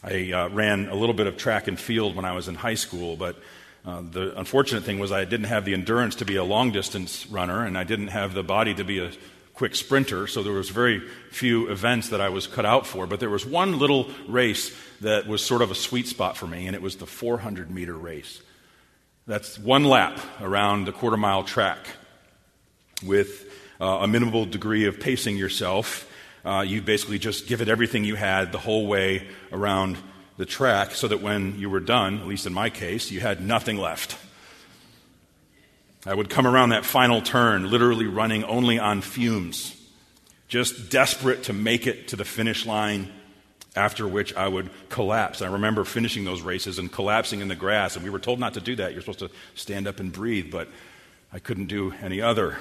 I 0.04 0.32
uh, 0.32 0.50
ran 0.50 0.88
a 0.88 0.96
little 0.96 1.16
bit 1.16 1.28
of 1.28 1.36
track 1.36 1.68
and 1.68 1.80
field 1.80 2.16
when 2.16 2.26
I 2.26 2.34
was 2.34 2.48
in 2.48 2.56
high 2.56 2.76
school, 2.76 3.16
but 3.16 3.38
uh, 3.86 4.02
the 4.02 4.38
unfortunate 4.38 4.84
thing 4.84 5.00
was 5.00 5.12
I 5.12 5.26
didn't 5.26 5.46
have 5.46 5.64
the 5.64 5.74
endurance 5.74 6.16
to 6.16 6.26
be 6.26 6.38
a 6.38 6.44
long 6.44 6.72
distance 6.72 7.28
runner, 7.28 7.64
and 7.64 7.78
I 7.78 7.84
didn't 7.84 8.08
have 8.08 8.34
the 8.34 8.44
body 8.44 8.74
to 8.74 8.84
be 8.84 9.00
a 9.00 9.12
quick 9.54 9.76
sprinter, 9.76 10.28
so 10.28 10.42
there 10.42 10.54
was 10.54 10.70
very 10.70 11.02
few 11.32 11.70
events 11.70 12.10
that 12.10 12.20
I 12.20 12.30
was 12.30 12.48
cut 12.48 12.66
out 12.66 12.88
for. 12.88 13.06
But 13.06 13.20
there 13.20 13.30
was 13.30 13.46
one 13.46 13.78
little 13.78 14.10
race 14.28 14.76
that 15.02 15.28
was 15.28 15.46
sort 15.46 15.62
of 15.62 15.72
a 15.72 15.76
sweet 15.76 16.08
spot 16.08 16.36
for 16.36 16.48
me, 16.48 16.66
and 16.66 16.76
it 16.76 16.82
was 16.82 16.98
the 16.98 17.06
400 17.06 17.70
meter 17.70 17.94
race. 17.94 18.42
That's 19.28 19.58
one 19.58 19.86
lap 19.86 20.20
around 20.42 20.86
the 20.86 20.92
quarter 20.92 21.18
mile 21.18 21.44
track 21.44 21.80
with 23.04 23.46
uh, 23.80 24.00
a 24.02 24.08
minimal 24.08 24.46
degree 24.46 24.86
of 24.86 25.00
pacing 25.00 25.38
yourself. 25.38 26.12
Uh, 26.44 26.62
you 26.62 26.82
basically 26.82 27.20
just 27.20 27.48
give 27.48 27.62
it 27.62 27.70
everything 27.70 28.04
you 28.04 28.16
had 28.16 28.52
the 28.52 28.60
whole 28.60 28.88
way 28.88 29.28
around 29.52 29.98
the 30.38 30.46
track 30.46 30.92
so 30.92 31.08
that 31.08 31.22
when 31.22 31.58
you 31.60 31.70
were 31.70 31.80
done, 31.80 32.20
at 32.20 32.28
least 32.28 32.46
in 32.46 32.54
my 32.54 32.70
case, 32.70 33.12
you 33.12 33.20
had 33.20 33.42
nothing 33.42 33.78
left. 33.78 34.18
I 36.06 36.14
would 36.14 36.30
come 36.30 36.46
around 36.46 36.70
that 36.70 36.86
final 36.86 37.22
turn, 37.22 37.70
literally 37.72 38.06
running 38.06 38.44
only 38.44 38.78
on 38.78 39.02
fumes, 39.02 39.76
just 40.48 40.90
desperate 40.92 41.44
to 41.44 41.54
make 41.54 41.88
it 41.88 42.10
to 42.10 42.16
the 42.16 42.26
finish 42.26 42.66
line, 42.66 43.12
after 43.76 44.08
which 44.08 44.34
I 44.36 44.48
would 44.48 44.70
collapse. 44.90 45.42
I 45.42 45.48
remember 45.48 45.84
finishing 45.84 46.24
those 46.24 46.42
races 46.42 46.80
and 46.80 46.92
collapsing 46.92 47.42
in 47.42 47.48
the 47.48 47.56
grass, 47.56 47.96
and 47.96 48.04
we 48.04 48.12
were 48.12 48.20
told 48.20 48.40
not 48.40 48.54
to 48.54 48.62
do 48.62 48.76
that. 48.76 48.92
You're 48.92 49.02
supposed 49.02 49.20
to 49.20 49.32
stand 49.56 49.88
up 49.88 50.00
and 50.00 50.12
breathe, 50.12 50.52
but 50.52 50.70
I 51.34 51.40
couldn't 51.40 51.68
do 51.68 51.94
any 52.02 52.22
other. 52.22 52.60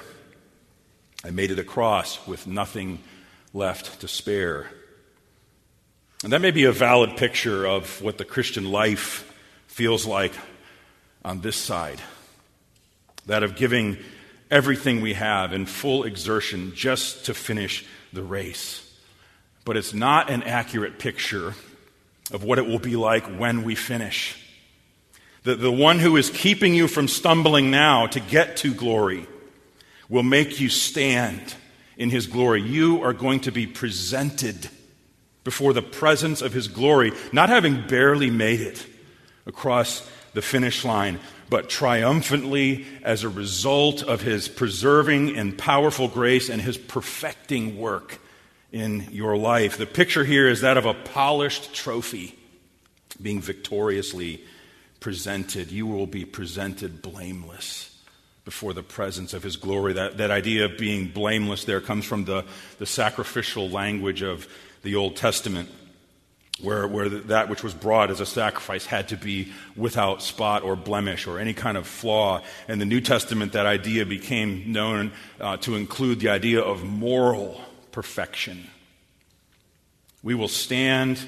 I 1.23 1.29
made 1.29 1.51
it 1.51 1.59
across 1.59 2.25
with 2.27 2.47
nothing 2.47 2.99
left 3.53 4.01
to 4.01 4.07
spare. 4.07 4.69
And 6.25 6.33
that 6.33 6.41
may 6.41 6.49
be 6.49 6.63
a 6.63 6.71
valid 6.71 7.17
picture 7.17 7.67
of 7.67 8.01
what 8.01 8.17
the 8.17 8.25
Christian 8.25 8.71
life 8.71 9.31
feels 9.67 10.07
like 10.07 10.33
on 11.23 11.41
this 11.41 11.55
side 11.55 12.01
that 13.27 13.43
of 13.43 13.55
giving 13.55 13.97
everything 14.49 15.01
we 15.01 15.13
have 15.13 15.53
in 15.53 15.67
full 15.67 16.03
exertion 16.03 16.73
just 16.73 17.25
to 17.25 17.35
finish 17.35 17.85
the 18.11 18.23
race. 18.23 18.91
But 19.65 19.77
it's 19.77 19.93
not 19.93 20.31
an 20.31 20.41
accurate 20.41 20.97
picture 20.97 21.53
of 22.31 22.43
what 22.43 22.57
it 22.57 22.65
will 22.65 22.79
be 22.79 22.95
like 22.95 23.27
when 23.37 23.63
we 23.63 23.75
finish. 23.75 24.35
The, 25.43 25.53
the 25.53 25.71
one 25.71 25.99
who 25.99 26.17
is 26.17 26.31
keeping 26.31 26.73
you 26.73 26.87
from 26.87 27.07
stumbling 27.07 27.69
now 27.69 28.07
to 28.07 28.19
get 28.19 28.57
to 28.57 28.73
glory 28.73 29.27
will 30.09 30.23
make 30.23 30.59
you 30.59 30.69
stand 30.69 31.53
in 31.97 32.09
his 32.09 32.25
glory. 32.25 32.63
You 32.63 33.03
are 33.03 33.13
going 33.13 33.41
to 33.41 33.51
be 33.51 33.67
presented 33.67 34.71
before 35.45 35.71
the 35.71 35.81
presence 35.81 36.41
of 36.41 36.51
his 36.51 36.67
glory, 36.67 37.13
not 37.31 37.47
having 37.47 37.87
barely 37.87 38.29
made 38.29 38.59
it 38.59 38.85
across 39.45 40.05
the 40.33 40.41
finish 40.41 40.83
line, 40.83 41.19
but 41.49 41.69
triumphantly 41.69 42.85
as 43.03 43.23
a 43.23 43.29
result 43.29 44.03
of 44.03 44.21
his 44.21 44.49
preserving 44.49 45.37
and 45.37 45.57
powerful 45.57 46.09
grace 46.09 46.49
and 46.49 46.61
his 46.61 46.77
perfecting 46.77 47.77
work 47.77 48.19
in 48.73 49.07
your 49.11 49.37
life. 49.37 49.77
The 49.77 49.85
picture 49.85 50.25
here 50.25 50.49
is 50.49 50.61
that 50.61 50.77
of 50.77 50.85
a 50.85 50.93
polished 50.93 51.73
trophy 51.73 52.37
being 53.21 53.39
victoriously 53.39 54.43
presented. 54.99 55.71
You 55.71 55.85
will 55.85 56.07
be 56.07 56.25
presented 56.25 57.01
blameless 57.03 57.95
before 58.43 58.73
the 58.73 58.83
presence 58.83 59.33
of 59.33 59.43
his 59.43 59.57
glory. 59.57 59.93
That, 59.93 60.17
that 60.17 60.31
idea 60.31 60.65
of 60.65 60.77
being 60.77 61.07
blameless 61.09 61.65
there 61.65 61.81
comes 61.81 62.05
from 62.05 62.25
the, 62.25 62.45
the 62.79 62.85
sacrificial 62.85 63.69
language 63.69 64.21
of 64.23 64.47
the 64.85 64.95
Old 64.95 65.15
Testament, 65.15 65.67
where, 66.61 66.87
where 66.87 67.09
that 67.09 67.49
which 67.49 67.63
was 67.63 67.73
brought 67.73 68.11
as 68.11 68.21
a 68.21 68.25
sacrifice 68.25 68.85
had 68.85 69.09
to 69.09 69.17
be 69.17 69.51
without 69.75 70.21
spot 70.21 70.63
or 70.63 70.75
blemish 70.75 71.27
or 71.27 71.39
any 71.39 71.53
kind 71.53 71.75
of 71.75 71.85
flaw. 71.85 72.41
In 72.69 72.79
the 72.79 72.85
New 72.85 73.01
Testament, 73.01 73.53
that 73.53 73.65
idea 73.65 74.05
became 74.05 74.71
known 74.71 75.11
uh, 75.41 75.57
to 75.57 75.75
include 75.75 76.19
the 76.19 76.29
idea 76.29 76.61
of 76.61 76.83
moral 76.83 77.59
perfection. 77.91 78.69
We 80.23 80.35
will 80.35 80.47
stand 80.47 81.19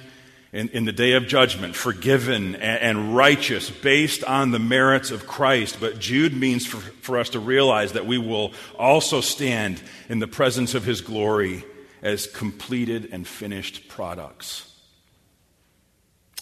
in, 0.54 0.70
in 0.70 0.86
the 0.86 0.94
day 0.94 1.14
of 1.14 1.28
judgment, 1.28 1.76
forgiven 1.76 2.56
and, 2.56 3.00
and, 3.00 3.16
righteous 3.16 3.70
based 3.70 4.24
on 4.24 4.52
the 4.52 4.60
merits 4.60 5.12
of 5.12 5.28
Christ. 5.28 5.78
But 5.80 6.00
Jude 6.00 6.34
means 6.34 6.66
for, 6.66 6.78
for 6.78 7.18
us 7.18 7.30
to 7.30 7.40
realize 7.40 7.94
that 7.94 8.06
we 8.06 8.18
will 8.18 8.54
also 8.78 9.20
stand 9.20 9.82
in 10.10 10.20
the 10.20 10.28
presence 10.28 10.74
of 10.74 10.86
his 10.86 11.02
glory 11.02 11.66
as 12.02 12.28
completed 12.28 13.10
and 13.12 13.28
finished 13.28 13.88
products. 13.88 14.74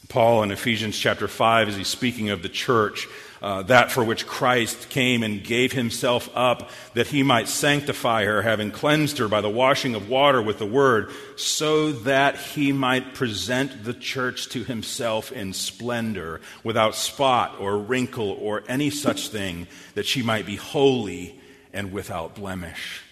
Paul 0.07 0.43
in 0.43 0.51
Ephesians 0.51 0.97
chapter 0.97 1.27
5, 1.27 1.69
as 1.69 1.75
he's 1.75 1.87
speaking 1.87 2.29
of 2.29 2.43
the 2.43 2.49
church, 2.49 3.07
uh, 3.41 3.63
that 3.63 3.91
for 3.91 4.03
which 4.03 4.27
Christ 4.27 4.89
came 4.89 5.23
and 5.23 5.43
gave 5.43 5.71
himself 5.71 6.29
up, 6.35 6.69
that 6.93 7.07
he 7.07 7.23
might 7.23 7.47
sanctify 7.47 8.25
her, 8.25 8.41
having 8.41 8.71
cleansed 8.71 9.17
her 9.17 9.27
by 9.27 9.41
the 9.41 9.49
washing 9.49 9.95
of 9.95 10.09
water 10.09 10.41
with 10.41 10.59
the 10.59 10.65
word, 10.65 11.11
so 11.35 11.91
that 11.91 12.37
he 12.37 12.71
might 12.71 13.13
present 13.13 13.83
the 13.83 13.93
church 13.93 14.49
to 14.49 14.63
himself 14.63 15.31
in 15.31 15.53
splendor, 15.53 16.41
without 16.63 16.95
spot 16.95 17.55
or 17.59 17.77
wrinkle 17.77 18.31
or 18.39 18.63
any 18.67 18.89
such 18.89 19.29
thing, 19.29 19.67
that 19.95 20.05
she 20.05 20.21
might 20.21 20.45
be 20.45 20.55
holy 20.55 21.39
and 21.73 21.91
without 21.91 22.35
blemish. 22.35 23.04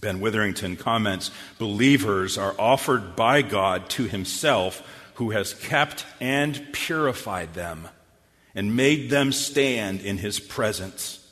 Ben 0.00 0.20
Witherington 0.20 0.76
comments 0.76 1.30
Believers 1.58 2.38
are 2.38 2.54
offered 2.58 3.16
by 3.16 3.42
God 3.42 3.88
to 3.90 4.04
himself, 4.04 4.82
who 5.14 5.30
has 5.30 5.54
kept 5.54 6.06
and 6.20 6.72
purified 6.72 7.54
them 7.54 7.88
and 8.54 8.76
made 8.76 9.10
them 9.10 9.32
stand 9.32 10.00
in 10.00 10.18
his 10.18 10.40
presence. 10.40 11.24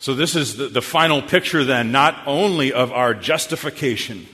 So, 0.00 0.14
this 0.14 0.36
is 0.36 0.56
the, 0.56 0.68
the, 0.68 0.82
final 0.82 1.20
picture, 1.20 1.64
then, 1.64 1.90
not 1.90 2.22
only 2.26 2.72
of 2.72 2.92
our 2.92 3.14
justification, 3.14 4.28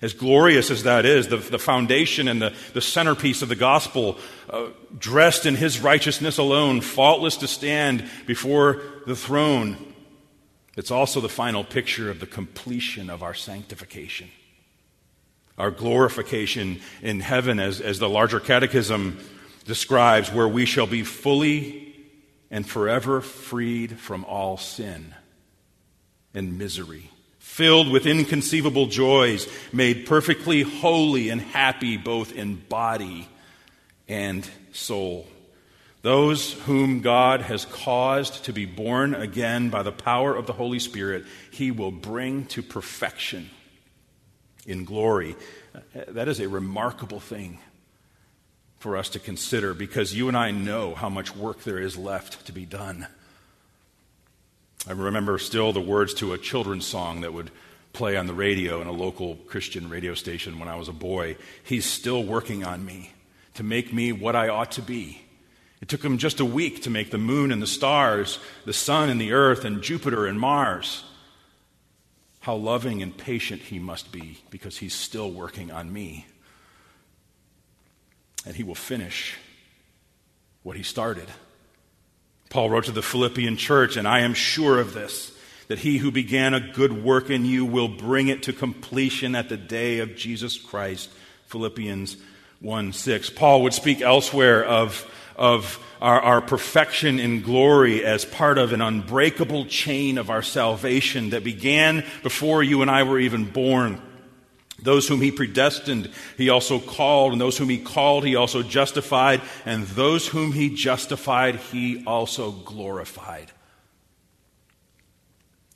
as 0.00 0.12
glorious 0.12 0.70
as 0.70 0.84
that 0.84 1.04
is, 1.04 1.26
the, 1.26 1.38
the 1.38 1.58
foundation 1.58 2.28
and 2.28 2.40
the, 2.40 2.54
the 2.72 2.80
centerpiece 2.80 3.42
of 3.42 3.48
the 3.48 3.56
gospel, 3.56 4.16
uh, 4.48 4.68
dressed 4.96 5.44
in 5.44 5.56
his 5.56 5.80
righteousness 5.80 6.38
alone, 6.38 6.80
faultless 6.80 7.36
to 7.38 7.48
stand 7.48 8.08
before 8.26 8.80
the 9.06 9.16
throne. 9.16 9.76
It's 10.78 10.92
also 10.92 11.20
the 11.20 11.28
final 11.28 11.64
picture 11.64 12.08
of 12.08 12.20
the 12.20 12.26
completion 12.26 13.10
of 13.10 13.20
our 13.24 13.34
sanctification, 13.34 14.28
our 15.58 15.72
glorification 15.72 16.80
in 17.02 17.18
heaven, 17.18 17.58
as, 17.58 17.80
as 17.80 17.98
the 17.98 18.08
larger 18.08 18.38
catechism 18.38 19.18
describes 19.64 20.32
where 20.32 20.46
we 20.46 20.66
shall 20.66 20.86
be 20.86 21.02
fully 21.02 21.96
and 22.48 22.64
forever 22.64 23.20
freed 23.20 23.98
from 23.98 24.24
all 24.24 24.56
sin 24.56 25.16
and 26.32 26.56
misery, 26.58 27.10
filled 27.40 27.90
with 27.90 28.06
inconceivable 28.06 28.86
joys, 28.86 29.48
made 29.72 30.06
perfectly 30.06 30.62
holy 30.62 31.28
and 31.28 31.40
happy 31.40 31.96
both 31.96 32.32
in 32.32 32.54
body 32.54 33.28
and 34.06 34.48
soul. 34.70 35.26
Those 36.02 36.52
whom 36.52 37.00
God 37.00 37.40
has 37.42 37.64
caused 37.64 38.44
to 38.44 38.52
be 38.52 38.66
born 38.66 39.14
again 39.14 39.68
by 39.68 39.82
the 39.82 39.92
power 39.92 40.34
of 40.34 40.46
the 40.46 40.52
Holy 40.52 40.78
Spirit, 40.78 41.24
He 41.50 41.70
will 41.70 41.90
bring 41.90 42.46
to 42.46 42.62
perfection 42.62 43.50
in 44.66 44.84
glory. 44.84 45.34
That 45.94 46.28
is 46.28 46.40
a 46.40 46.48
remarkable 46.48 47.20
thing 47.20 47.58
for 48.78 48.96
us 48.96 49.08
to 49.10 49.18
consider 49.18 49.74
because 49.74 50.14
you 50.14 50.28
and 50.28 50.36
I 50.36 50.52
know 50.52 50.94
how 50.94 51.08
much 51.08 51.34
work 51.34 51.64
there 51.64 51.80
is 51.80 51.96
left 51.96 52.46
to 52.46 52.52
be 52.52 52.64
done. 52.64 53.08
I 54.86 54.92
remember 54.92 55.38
still 55.38 55.72
the 55.72 55.80
words 55.80 56.14
to 56.14 56.32
a 56.32 56.38
children's 56.38 56.86
song 56.86 57.22
that 57.22 57.32
would 57.32 57.50
play 57.92 58.16
on 58.16 58.26
the 58.26 58.34
radio 58.34 58.80
in 58.80 58.86
a 58.86 58.92
local 58.92 59.34
Christian 59.34 59.88
radio 59.88 60.14
station 60.14 60.60
when 60.60 60.68
I 60.68 60.76
was 60.76 60.86
a 60.86 60.92
boy. 60.92 61.36
He's 61.64 61.84
still 61.84 62.22
working 62.22 62.64
on 62.64 62.84
me 62.84 63.12
to 63.54 63.64
make 63.64 63.92
me 63.92 64.12
what 64.12 64.36
I 64.36 64.48
ought 64.48 64.70
to 64.72 64.82
be. 64.82 65.22
It 65.80 65.88
took 65.88 66.04
him 66.04 66.18
just 66.18 66.40
a 66.40 66.44
week 66.44 66.82
to 66.82 66.90
make 66.90 67.10
the 67.10 67.18
moon 67.18 67.52
and 67.52 67.62
the 67.62 67.66
stars, 67.66 68.38
the 68.64 68.72
sun 68.72 69.08
and 69.10 69.20
the 69.20 69.32
earth, 69.32 69.64
and 69.64 69.82
Jupiter 69.82 70.26
and 70.26 70.38
Mars. 70.38 71.04
How 72.40 72.56
loving 72.56 73.02
and 73.02 73.16
patient 73.16 73.62
he 73.62 73.78
must 73.78 74.10
be 74.10 74.38
because 74.50 74.78
he's 74.78 74.94
still 74.94 75.30
working 75.30 75.70
on 75.70 75.92
me 75.92 76.26
and 78.46 78.56
he 78.56 78.62
will 78.62 78.74
finish 78.74 79.36
what 80.62 80.76
he 80.76 80.82
started. 80.82 81.28
Paul 82.48 82.70
wrote 82.70 82.84
to 82.84 82.92
the 82.92 83.02
Philippian 83.02 83.58
church, 83.58 83.96
and 83.96 84.08
I 84.08 84.20
am 84.20 84.32
sure 84.32 84.80
of 84.80 84.94
this, 84.94 85.32
that 85.68 85.80
he 85.80 85.98
who 85.98 86.10
began 86.10 86.54
a 86.54 86.72
good 86.72 87.04
work 87.04 87.28
in 87.28 87.44
you 87.44 87.66
will 87.66 87.88
bring 87.88 88.28
it 88.28 88.44
to 88.44 88.54
completion 88.54 89.34
at 89.34 89.50
the 89.50 89.58
day 89.58 89.98
of 89.98 90.16
Jesus 90.16 90.56
Christ. 90.56 91.10
Philippians 91.48 92.16
1 92.60 92.92
6. 92.94 93.30
Paul 93.30 93.62
would 93.62 93.74
speak 93.74 94.00
elsewhere 94.00 94.64
of, 94.64 95.06
of 95.38 95.78
our, 96.02 96.20
our 96.20 96.40
perfection 96.40 97.18
in 97.18 97.40
glory 97.40 98.04
as 98.04 98.24
part 98.24 98.58
of 98.58 98.72
an 98.72 98.82
unbreakable 98.82 99.64
chain 99.66 100.18
of 100.18 100.30
our 100.30 100.42
salvation 100.42 101.30
that 101.30 101.44
began 101.44 102.04
before 102.22 102.62
you 102.62 102.82
and 102.82 102.90
I 102.90 103.04
were 103.04 103.20
even 103.20 103.44
born. 103.44 104.02
Those 104.80 105.08
whom 105.08 105.20
he 105.20 105.32
predestined, 105.32 106.10
he 106.36 106.50
also 106.50 106.78
called, 106.78 107.32
and 107.32 107.40
those 107.40 107.58
whom 107.58 107.68
he 107.68 107.78
called, 107.78 108.24
he 108.24 108.36
also 108.36 108.62
justified, 108.62 109.40
and 109.64 109.84
those 109.84 110.28
whom 110.28 110.52
he 110.52 110.70
justified, 110.70 111.56
he 111.56 112.04
also 112.04 112.52
glorified. 112.52 113.50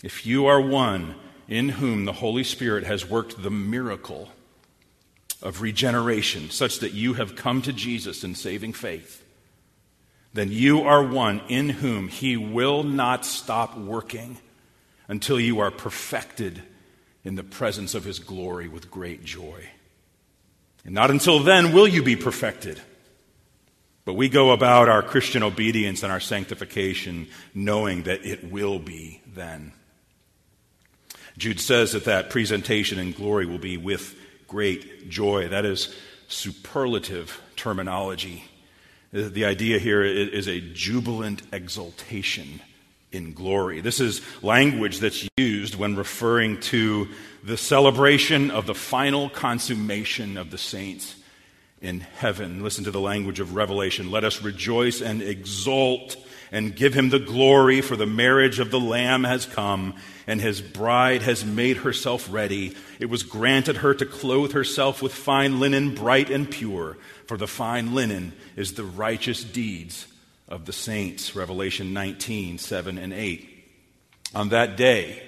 If 0.05 0.27
you 0.27 0.47
are 0.47 0.61
one 0.61 1.17
in 1.49 1.69
whom 1.69 2.05
the 2.05 2.13
Holy 2.13 2.45
Spirit 2.45 2.85
has 2.85 3.09
worked 3.09 3.43
the 3.43 3.51
miracle 3.51 4.29
of 5.41 5.63
regeneration, 5.63 6.51
such 6.51 6.79
that 6.79 6.93
you 6.93 7.15
have 7.15 7.35
come 7.35 7.63
to 7.63 7.73
Jesus 7.73 8.23
in 8.23 8.37
saving 8.37 8.73
faith, 8.73 9.22
then 10.35 10.51
you 10.51 10.83
are 10.83 11.03
one 11.03 11.41
in 11.49 11.69
whom 11.69 12.09
he 12.09 12.37
will 12.37 12.83
not 12.83 13.27
stop 13.27 13.77
working 13.77 14.39
until 15.09 15.39
you 15.39 15.61
are 15.61 15.71
perfected 15.71 16.63
in 17.25 17.35
the 17.35 17.43
presence 17.43 17.95
of 17.95 18.05
his 18.05 18.19
glory 18.19 18.69
with 18.69 18.91
great 18.91 19.25
joy. 19.25 19.69
And 20.85 20.95
not 20.95 21.11
until 21.11 21.41
then 21.41 21.73
will 21.73 21.87
you 21.87 22.03
be 22.03 22.17
perfected. 22.17 22.81
But 24.05 24.15
we 24.15 24.29
go 24.29 24.51
about 24.51 24.89
our 24.89 25.03
Christian 25.03 25.43
obedience 25.43 26.03
and 26.03 26.11
our 26.11 26.21
sanctification 26.21 27.29
knowing 27.55 28.05
that 28.05 28.25
it 28.27 28.51
will 28.51 28.79
be 28.79 29.21
then. 29.27 29.73
Jude 31.39 31.61
says 31.61 31.93
that 31.93 32.07
that 32.07 32.31
presentation 32.31 32.99
in 32.99 33.13
glory 33.13 33.47
will 33.47 33.59
be 33.59 33.77
with 33.77 34.17
great 34.49 35.09
joy. 35.09 35.49
That 35.49 35.65
is 35.65 35.95
superlative 36.27 37.41
terminology. 37.55 38.45
The 39.13 39.45
idea 39.45 39.79
here 39.79 40.03
is 40.03 40.49
a 40.49 40.61
jubilant 40.61 41.43
exultation 41.53 42.63
in 43.11 43.35
glory. 43.35 43.83
This 43.83 44.01
is 44.01 44.23
language 44.43 45.01
that's 45.01 45.29
used 45.37 45.75
when 45.75 45.97
referring 45.97 46.61
to 46.61 47.09
the 47.45 47.59
celebration 47.59 48.51
of 48.51 48.65
the 48.65 48.75
final 48.75 49.29
consummation 49.29 50.39
of 50.39 50.51
the 50.51 50.57
saints 50.57 51.17
in 51.83 52.01
heaven. 52.01 52.63
Listen 52.63 52.85
to 52.85 52.91
the 52.91 53.01
language 53.01 53.39
of 53.39 53.55
Revelation. 53.55 54.11
Let 54.11 54.25
us 54.25 54.41
rejoice 54.41 55.03
and 55.03 55.21
exult 55.21 56.17
and 56.53 56.77
give 56.77 56.93
him 56.93 57.09
the 57.09 57.19
glory, 57.19 57.81
for 57.81 57.97
the 57.97 58.07
marriage 58.07 58.59
of 58.59 58.71
the 58.71 58.79
Lamb 58.79 59.25
has 59.25 59.47
come, 59.47 59.95
and 60.27 60.41
his 60.41 60.61
bride 60.61 61.23
has 61.23 61.45
made 61.45 61.79
herself 61.79 62.29
ready. 62.31 62.77
It 63.01 63.07
was 63.07 63.23
granted 63.23 63.79
her 63.79 63.95
to 63.95 64.07
clothe 64.07 64.53
herself 64.53 65.03
with 65.03 65.15
fine 65.15 65.59
linen, 65.59 65.95
bright 65.95 66.31
and 66.31 66.49
pure, 66.49 66.99
for 67.27 67.39
the 67.39 67.47
fine 67.47 67.95
linen 67.95 68.35
is 68.55 68.75
the 68.75 68.85
righteous 68.85 69.43
deeds 69.43 70.07
of 70.47 70.67
the 70.67 70.73
saints, 70.73 71.35
Revelation 71.35 71.95
19, 71.95 72.59
7 72.59 72.99
and 72.99 73.13
8. 73.15 73.49
On 74.35 74.51
that 74.51 74.77
day, 74.77 75.23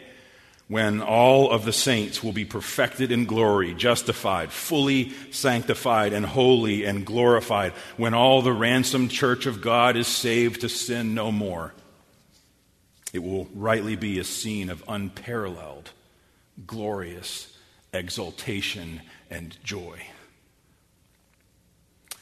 when 0.69 1.03
all 1.03 1.51
of 1.51 1.65
the 1.65 1.73
saints 1.73 2.23
will 2.23 2.33
be 2.33 2.45
perfected 2.45 3.13
in 3.13 3.27
glory, 3.27 3.75
justified, 3.75 4.51
fully 4.51 5.13
sanctified, 5.31 6.13
and 6.13 6.25
holy 6.25 6.85
and 6.85 7.05
glorified, 7.05 7.73
when 7.97 8.15
all 8.15 8.41
the 8.41 8.53
ransomed 8.53 9.11
church 9.11 9.47
of 9.47 9.61
God 9.61 9.97
is 9.97 10.07
saved 10.07 10.63
to 10.63 10.69
sin 10.69 11.15
no 11.15 11.31
more. 11.31 11.75
It 13.13 13.23
will 13.23 13.47
rightly 13.55 13.95
be 13.95 14.19
a 14.19 14.25
scene 14.25 14.71
of 14.71 14.83
unparalleled, 14.89 15.91
glorious 16.67 17.57
exultation 17.93 19.03
and 19.31 19.57
joy. 19.63 20.01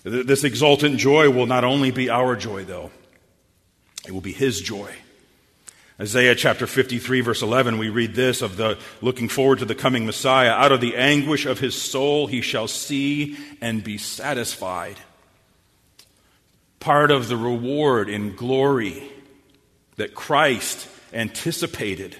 This 0.03 0.43
exultant 0.43 0.99
joy 0.99 1.31
will 1.31 1.47
not 1.47 1.63
only 1.63 1.93
be 1.93 2.11
our 2.11 2.35
joy, 2.35 2.65
though, 2.65 2.91
it 4.05 4.11
will 4.11 4.21
be 4.21 4.33
His 4.33 4.61
joy. 4.61 4.93
Isaiah 6.03 6.35
chapter 6.35 6.67
53, 6.67 7.21
verse 7.21 7.43
11, 7.43 7.79
we 7.79 7.89
read 7.89 8.17
this 8.17 8.43
of 8.43 8.57
the 8.57 8.77
looking 9.01 9.29
forward 9.29 9.61
to 9.61 9.65
the 9.65 9.77
coming 9.77 10.05
Messiah. 10.05 10.51
Out 10.51 10.73
of 10.73 10.81
the 10.81 10.97
anguish 10.97 11.47
of 11.47 11.61
his 11.61 11.81
soul, 11.81 12.27
he 12.27 12.41
shall 12.41 12.67
see 12.67 13.37
and 13.61 13.85
be 13.85 13.99
satisfied. 13.99 14.97
Part 16.81 17.13
of 17.13 17.29
the 17.29 17.37
reward 17.37 18.09
in 18.09 18.35
glory 18.35 19.13
that 19.95 20.17
Christ 20.17 20.89
anticipated 21.13 22.17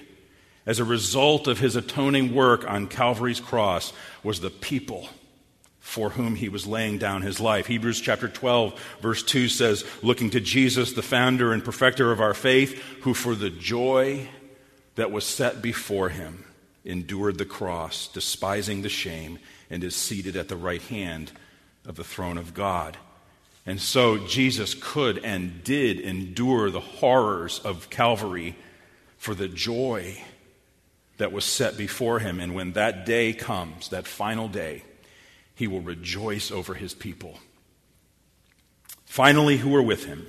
as 0.65 0.79
a 0.79 0.85
result 0.85 1.49
of 1.49 1.59
his 1.59 1.75
atoning 1.75 2.33
work 2.33 2.65
on 2.65 2.87
Calvary's 2.87 3.41
cross 3.41 3.91
was 4.23 4.39
the 4.39 4.49
people 4.49 5.09
for 5.83 6.11
whom 6.11 6.35
he 6.35 6.47
was 6.47 6.65
laying 6.65 6.97
down 6.97 7.21
his 7.21 7.41
life. 7.41 7.67
Hebrews 7.67 7.99
chapter 7.99 8.29
12, 8.29 8.97
verse 9.01 9.21
2 9.21 9.49
says, 9.49 9.85
Looking 10.01 10.29
to 10.29 10.39
Jesus, 10.39 10.93
the 10.93 11.01
founder 11.01 11.51
and 11.51 11.63
perfecter 11.63 12.09
of 12.13 12.21
our 12.21 12.33
faith, 12.33 12.81
who 13.01 13.13
for 13.13 13.35
the 13.35 13.49
joy 13.49 14.29
that 14.95 15.11
was 15.11 15.25
set 15.25 15.61
before 15.61 16.07
him 16.07 16.45
endured 16.85 17.37
the 17.37 17.45
cross, 17.45 18.07
despising 18.07 18.81
the 18.81 18.89
shame, 18.89 19.37
and 19.69 19.83
is 19.83 19.93
seated 19.93 20.37
at 20.37 20.47
the 20.47 20.55
right 20.55 20.81
hand 20.83 21.33
of 21.85 21.97
the 21.97 22.03
throne 22.03 22.37
of 22.37 22.53
God. 22.53 22.97
And 23.65 23.79
so 23.79 24.17
Jesus 24.25 24.73
could 24.73 25.19
and 25.19 25.65
did 25.65 25.99
endure 25.99 26.71
the 26.71 26.79
horrors 26.79 27.59
of 27.59 27.89
Calvary 27.89 28.55
for 29.17 29.35
the 29.35 29.49
joy 29.49 30.17
that 31.17 31.33
was 31.33 31.43
set 31.43 31.75
before 31.75 32.19
him. 32.19 32.39
And 32.39 32.55
when 32.55 32.71
that 32.71 33.05
day 33.05 33.33
comes, 33.33 33.89
that 33.89 34.07
final 34.07 34.47
day, 34.47 34.83
he 35.55 35.67
will 35.67 35.81
rejoice 35.81 36.51
over 36.51 36.73
his 36.73 36.93
people. 36.93 37.39
Finally, 39.05 39.57
who 39.57 39.75
are 39.75 39.83
with 39.83 40.05
him, 40.05 40.25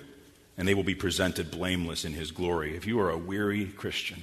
and 0.57 0.69
they 0.69 0.75
will 0.75 0.85
be 0.85 0.95
presented 0.95 1.51
blameless 1.51 2.05
in 2.05 2.13
his 2.13 2.31
glory. 2.31 2.77
If 2.77 2.87
you 2.87 3.01
are 3.01 3.11
a 3.11 3.19
weary 3.19 3.67
Christian, 3.67 4.23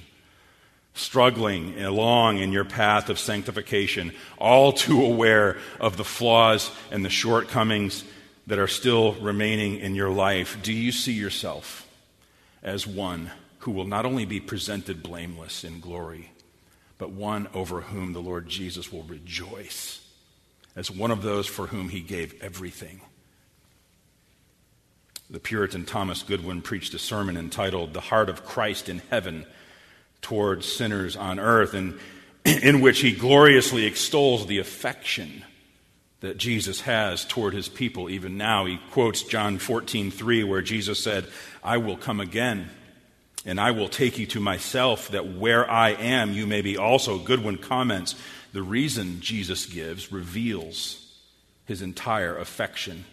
struggling 0.94 1.80
along 1.82 2.38
in 2.38 2.52
your 2.52 2.64
path 2.64 3.08
of 3.08 3.18
sanctification, 3.18 4.12
all 4.38 4.72
too 4.72 5.04
aware 5.04 5.58
of 5.80 5.96
the 5.96 6.04
flaws 6.04 6.70
and 6.90 7.04
the 7.04 7.10
shortcomings 7.10 8.04
that 8.46 8.58
are 8.58 8.68
still 8.68 9.14
remaining 9.14 9.78
in 9.78 9.94
your 9.94 10.10
life, 10.10 10.58
do 10.62 10.72
you 10.72 10.92
see 10.92 11.12
yourself 11.12 11.88
as 12.62 12.86
one 12.86 13.30
who 13.60 13.70
will 13.70 13.86
not 13.86 14.06
only 14.06 14.24
be 14.24 14.40
presented 14.40 15.02
blameless 15.02 15.64
in 15.64 15.80
glory, 15.80 16.30
but 16.98 17.10
one 17.10 17.48
over 17.54 17.80
whom 17.80 18.12
the 18.12 18.22
Lord 18.22 18.48
Jesus 18.48 18.92
will 18.92 19.02
rejoice? 19.04 20.01
As 20.74 20.90
one 20.90 21.10
of 21.10 21.22
those 21.22 21.46
for 21.46 21.68
whom 21.68 21.88
he 21.88 22.00
gave 22.00 22.40
everything. 22.42 23.00
The 25.30 25.40
Puritan 25.40 25.84
Thomas 25.84 26.22
Goodwin 26.22 26.62
preached 26.62 26.94
a 26.94 26.98
sermon 26.98 27.36
entitled 27.36 27.94
The 27.94 28.00
Heart 28.00 28.28
of 28.28 28.44
Christ 28.44 28.88
in 28.88 29.00
Heaven 29.10 29.46
Towards 30.20 30.70
Sinners 30.70 31.16
on 31.16 31.40
Earth, 31.40 31.74
and 31.74 31.98
in 32.44 32.80
which 32.80 33.00
he 33.00 33.12
gloriously 33.12 33.86
extols 33.86 34.46
the 34.46 34.58
affection 34.58 35.44
that 36.20 36.36
Jesus 36.36 36.82
has 36.82 37.24
toward 37.24 37.52
his 37.52 37.68
people 37.68 38.08
even 38.08 38.36
now. 38.36 38.64
He 38.64 38.78
quotes 38.92 39.22
John 39.22 39.58
14, 39.58 40.10
3, 40.10 40.44
where 40.44 40.62
Jesus 40.62 41.02
said, 41.02 41.26
I 41.64 41.78
will 41.78 41.96
come 41.96 42.20
again, 42.20 42.70
and 43.44 43.60
I 43.60 43.72
will 43.72 43.88
take 43.88 44.18
you 44.18 44.26
to 44.26 44.40
myself, 44.40 45.08
that 45.08 45.26
where 45.26 45.68
I 45.68 45.90
am, 45.90 46.32
you 46.32 46.46
may 46.46 46.62
be 46.62 46.76
also. 46.76 47.18
Goodwin 47.18 47.58
comments, 47.58 48.14
the 48.52 48.62
reason 48.62 49.20
Jesus 49.20 49.66
gives 49.66 50.12
reveals 50.12 50.98
his 51.64 51.82
entire 51.82 52.36
affection. 52.36 53.04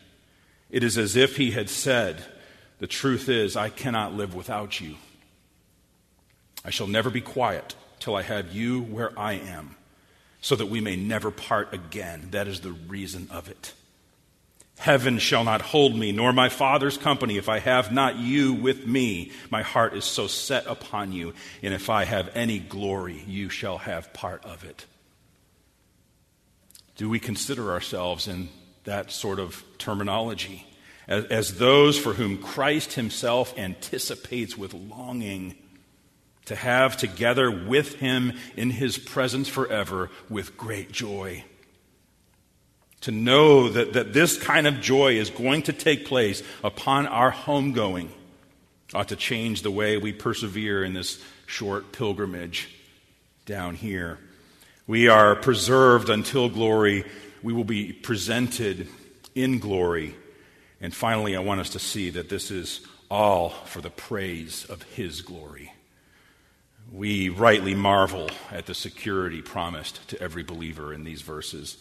It 0.69 0.83
is 0.83 0.97
as 0.97 1.15
if 1.15 1.37
he 1.37 1.51
had 1.51 1.69
said, 1.69 2.23
The 2.77 2.87
truth 2.87 3.27
is, 3.27 3.55
I 3.55 3.69
cannot 3.69 4.13
live 4.13 4.35
without 4.35 4.79
you. 4.79 4.95
I 6.63 6.69
shall 6.69 6.87
never 6.87 7.09
be 7.09 7.21
quiet 7.21 7.75
till 7.99 8.15
I 8.15 8.21
have 8.21 8.53
you 8.53 8.81
where 8.81 9.17
I 9.17 9.33
am, 9.33 9.75
so 10.41 10.55
that 10.55 10.67
we 10.67 10.79
may 10.79 10.95
never 10.95 11.31
part 11.31 11.73
again. 11.73 12.27
That 12.31 12.47
is 12.47 12.61
the 12.61 12.71
reason 12.71 13.27
of 13.31 13.49
it. 13.49 13.73
Heaven 14.79 15.19
shall 15.19 15.43
not 15.43 15.61
hold 15.61 15.93
me, 15.93 16.13
nor 16.13 16.31
my 16.31 16.47
Father's 16.47 16.97
company, 16.97 17.37
if 17.37 17.49
I 17.49 17.59
have 17.59 17.91
not 17.91 18.15
you 18.15 18.53
with 18.53 18.87
me. 18.87 19.33
My 19.49 19.61
heart 19.61 19.93
is 19.93 20.05
so 20.05 20.27
set 20.27 20.65
upon 20.67 21.11
you, 21.11 21.33
and 21.61 21.73
if 21.73 21.89
I 21.89 22.05
have 22.05 22.31
any 22.33 22.59
glory, 22.59 23.21
you 23.27 23.49
shall 23.49 23.79
have 23.79 24.13
part 24.13 24.43
of 24.45 24.63
it. 24.63 24.85
Do 26.95 27.09
we 27.09 27.19
consider 27.19 27.71
ourselves 27.71 28.29
in 28.29 28.47
that 28.85 29.11
sort 29.11 29.39
of 29.39 29.65
terminology? 29.79 30.65
As, 31.09 31.25
as 31.25 31.57
those 31.57 31.99
for 31.99 32.13
whom 32.13 32.37
Christ 32.37 32.93
himself 32.93 33.57
anticipates 33.57 34.57
with 34.57 34.73
longing 34.73 35.55
to 36.45 36.55
have 36.55 36.95
together 36.95 37.51
with 37.51 37.95
him 37.95 38.31
in 38.55 38.69
his 38.69 38.97
presence 38.97 39.49
forever 39.49 40.09
with 40.29 40.55
great 40.55 40.89
joy. 40.89 41.43
To 43.01 43.11
know 43.11 43.69
that, 43.69 43.93
that 43.93 44.13
this 44.13 44.37
kind 44.37 44.67
of 44.67 44.81
joy 44.81 45.13
is 45.13 45.29
going 45.29 45.63
to 45.63 45.73
take 45.73 46.05
place 46.05 46.43
upon 46.63 47.07
our 47.07 47.31
homegoing 47.31 48.09
ought 48.93 49.09
to 49.09 49.15
change 49.15 49.61
the 49.61 49.71
way 49.71 49.97
we 49.97 50.11
persevere 50.11 50.83
in 50.83 50.93
this 50.93 51.21
short 51.45 51.91
pilgrimage 51.91 52.69
down 53.45 53.75
here. 53.75 54.17
We 54.87 55.07
are 55.07 55.35
preserved 55.35 56.09
until 56.09 56.49
glory. 56.49 57.05
We 57.43 57.53
will 57.53 57.63
be 57.63 57.93
presented 57.93 58.87
in 59.35 59.59
glory. 59.59 60.15
And 60.81 60.93
finally, 60.93 61.35
I 61.35 61.39
want 61.39 61.61
us 61.61 61.69
to 61.71 61.79
see 61.79 62.09
that 62.11 62.29
this 62.29 62.51
is 62.51 62.81
all 63.09 63.49
for 63.49 63.81
the 63.81 63.89
praise 63.89 64.65
of 64.65 64.81
His 64.83 65.21
glory. 65.21 65.73
We 66.91 67.29
rightly 67.29 67.75
marvel 67.75 68.31
at 68.51 68.65
the 68.65 68.73
security 68.73 69.41
promised 69.41 70.07
to 70.09 70.21
every 70.21 70.43
believer 70.43 70.91
in 70.91 71.03
these 71.03 71.21
verses 71.21 71.77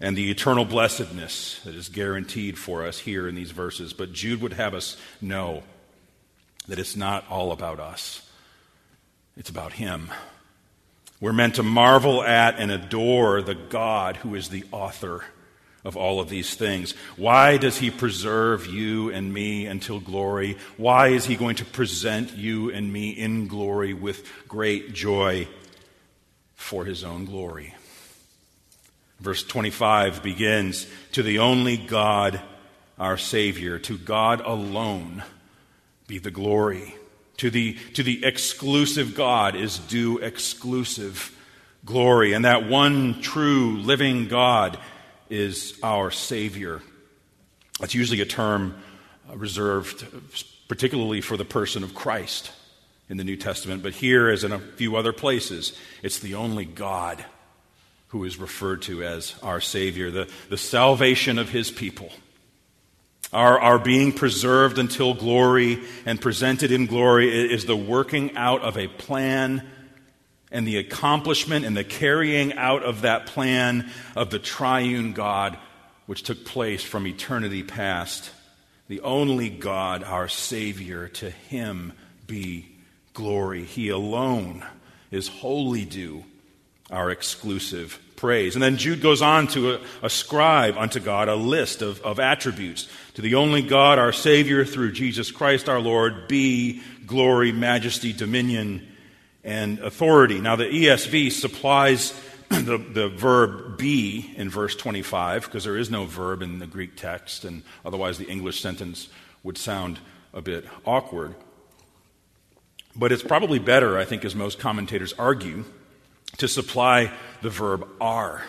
and 0.00 0.16
the 0.16 0.30
eternal 0.30 0.64
blessedness 0.64 1.60
that 1.64 1.74
is 1.74 1.88
guaranteed 1.88 2.58
for 2.58 2.84
us 2.84 2.98
here 2.98 3.28
in 3.28 3.34
these 3.34 3.50
verses. 3.50 3.92
But 3.92 4.12
Jude 4.12 4.42
would 4.42 4.52
have 4.52 4.74
us 4.74 4.96
know 5.20 5.62
that 6.68 6.78
it's 6.78 6.96
not 6.96 7.24
all 7.30 7.52
about 7.52 7.80
us, 7.80 8.28
it's 9.36 9.50
about 9.50 9.74
Him. 9.74 10.10
We're 11.18 11.32
meant 11.32 11.54
to 11.54 11.62
marvel 11.62 12.22
at 12.22 12.58
and 12.58 12.70
adore 12.70 13.40
the 13.40 13.54
God 13.54 14.16
who 14.16 14.34
is 14.34 14.50
the 14.50 14.64
author 14.70 15.24
of 15.86 15.96
all 15.96 16.18
of 16.18 16.28
these 16.28 16.54
things. 16.56 16.92
Why 17.16 17.58
does 17.58 17.78
he 17.78 17.92
preserve 17.92 18.66
you 18.66 19.10
and 19.10 19.32
me 19.32 19.66
until 19.66 20.00
glory? 20.00 20.58
Why 20.76 21.08
is 21.08 21.24
he 21.24 21.36
going 21.36 21.56
to 21.56 21.64
present 21.64 22.36
you 22.36 22.72
and 22.72 22.92
me 22.92 23.10
in 23.10 23.46
glory 23.46 23.94
with 23.94 24.28
great 24.48 24.94
joy 24.94 25.46
for 26.54 26.84
his 26.84 27.04
own 27.04 27.24
glory? 27.24 27.75
Verse 29.20 29.42
25 29.42 30.22
begins 30.22 30.86
To 31.12 31.22
the 31.22 31.38
only 31.38 31.76
God, 31.76 32.40
our 32.98 33.16
Savior, 33.16 33.78
to 33.80 33.98
God 33.98 34.40
alone 34.40 35.22
be 36.06 36.18
the 36.18 36.30
glory 36.30 36.94
to 37.38 37.50
the, 37.50 37.74
to 37.94 38.02
the 38.02 38.24
exclusive 38.24 39.14
God 39.14 39.56
is 39.56 39.78
due 39.78 40.18
exclusive 40.18 41.32
glory. 41.84 42.32
And 42.32 42.44
that 42.44 42.68
one 42.68 43.20
true 43.20 43.76
living 43.78 44.28
God 44.28 44.78
is 45.28 45.78
our 45.82 46.10
Savior. 46.10 46.82
That's 47.80 47.94
usually 47.94 48.20
a 48.20 48.26
term 48.26 48.76
uh, 49.30 49.36
reserved 49.36 50.04
uh, 50.04 50.20
particularly 50.68 51.20
for 51.20 51.36
the 51.36 51.44
person 51.44 51.84
of 51.84 51.94
Christ 51.94 52.50
in 53.08 53.18
the 53.18 53.24
New 53.24 53.36
Testament. 53.36 53.82
But 53.82 53.92
here, 53.92 54.28
as 54.28 54.42
in 54.42 54.50
a 54.50 54.58
few 54.58 54.96
other 54.96 55.12
places, 55.12 55.76
it's 56.02 56.18
the 56.18 56.34
only 56.34 56.64
God 56.64 57.24
who 58.16 58.24
is 58.24 58.38
referred 58.38 58.80
to 58.80 59.04
as 59.04 59.34
our 59.42 59.60
Savior, 59.60 60.10
the, 60.10 60.26
the 60.48 60.56
salvation 60.56 61.38
of 61.38 61.50
His 61.50 61.70
people. 61.70 62.10
Our, 63.30 63.60
our 63.60 63.78
being 63.78 64.10
preserved 64.12 64.78
until 64.78 65.12
glory 65.12 65.82
and 66.06 66.18
presented 66.18 66.72
in 66.72 66.86
glory 66.86 67.52
is 67.52 67.66
the 67.66 67.76
working 67.76 68.34
out 68.34 68.62
of 68.62 68.78
a 68.78 68.88
plan 68.88 69.68
and 70.50 70.66
the 70.66 70.78
accomplishment 70.78 71.66
and 71.66 71.76
the 71.76 71.84
carrying 71.84 72.54
out 72.54 72.82
of 72.82 73.02
that 73.02 73.26
plan 73.26 73.90
of 74.14 74.30
the 74.30 74.38
triune 74.38 75.12
God 75.12 75.58
which 76.06 76.22
took 76.22 76.46
place 76.46 76.82
from 76.82 77.06
eternity 77.06 77.62
past. 77.62 78.30
The 78.88 79.02
only 79.02 79.50
God, 79.50 80.02
our 80.04 80.28
Savior, 80.28 81.08
to 81.08 81.28
Him 81.28 81.92
be 82.26 82.76
glory. 83.12 83.64
He 83.64 83.90
alone 83.90 84.64
is 85.10 85.28
wholly 85.28 85.84
due 85.84 86.24
our 86.90 87.10
exclusive 87.10 87.98
praise. 88.16 88.54
And 88.54 88.62
then 88.62 88.76
Jude 88.76 89.00
goes 89.00 89.22
on 89.22 89.46
to 89.48 89.80
ascribe 90.02 90.76
unto 90.76 91.00
God 91.00 91.28
a 91.28 91.34
list 91.34 91.82
of, 91.82 92.00
of 92.02 92.18
attributes. 92.18 92.88
To 93.14 93.22
the 93.22 93.34
only 93.34 93.62
God, 93.62 93.98
our 93.98 94.12
Savior, 94.12 94.64
through 94.64 94.92
Jesus 94.92 95.30
Christ 95.30 95.68
our 95.68 95.80
Lord, 95.80 96.28
be 96.28 96.82
glory, 97.06 97.52
majesty, 97.52 98.12
dominion, 98.12 98.86
and 99.44 99.78
authority. 99.80 100.40
Now, 100.40 100.56
the 100.56 100.64
ESV 100.64 101.32
supplies 101.32 102.18
the, 102.48 102.78
the 102.78 103.08
verb 103.08 103.78
be 103.78 104.32
in 104.36 104.48
verse 104.48 104.76
25 104.76 105.44
because 105.44 105.64
there 105.64 105.76
is 105.76 105.90
no 105.90 106.04
verb 106.04 106.42
in 106.42 106.58
the 106.58 106.66
Greek 106.66 106.96
text, 106.96 107.44
and 107.44 107.62
otherwise 107.84 108.18
the 108.18 108.28
English 108.28 108.60
sentence 108.60 109.08
would 109.42 109.58
sound 109.58 109.98
a 110.32 110.40
bit 110.40 110.64
awkward. 110.84 111.34
But 112.94 113.12
it's 113.12 113.22
probably 113.22 113.58
better, 113.58 113.98
I 113.98 114.04
think, 114.04 114.24
as 114.24 114.34
most 114.34 114.58
commentators 114.58 115.12
argue, 115.18 115.64
to 116.38 116.48
supply 116.48 117.12
the 117.42 117.50
verb 117.50 117.88
are. 118.00 118.42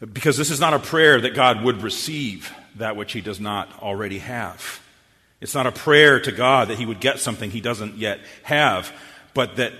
Because 0.00 0.36
this 0.36 0.50
is 0.50 0.60
not 0.60 0.74
a 0.74 0.78
prayer 0.78 1.20
that 1.20 1.34
God 1.34 1.62
would 1.62 1.82
receive 1.82 2.52
that 2.76 2.96
which 2.96 3.12
he 3.12 3.20
does 3.20 3.40
not 3.40 3.82
already 3.82 4.18
have. 4.18 4.80
It's 5.40 5.54
not 5.54 5.66
a 5.66 5.72
prayer 5.72 6.20
to 6.20 6.32
God 6.32 6.68
that 6.68 6.78
he 6.78 6.86
would 6.86 7.00
get 7.00 7.20
something 7.20 7.50
he 7.50 7.60
doesn't 7.60 7.96
yet 7.96 8.20
have, 8.42 8.92
but 9.34 9.56
that 9.56 9.72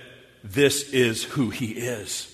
this 0.43 0.89
is 0.91 1.23
who 1.23 1.49
he 1.49 1.71
is. 1.71 2.25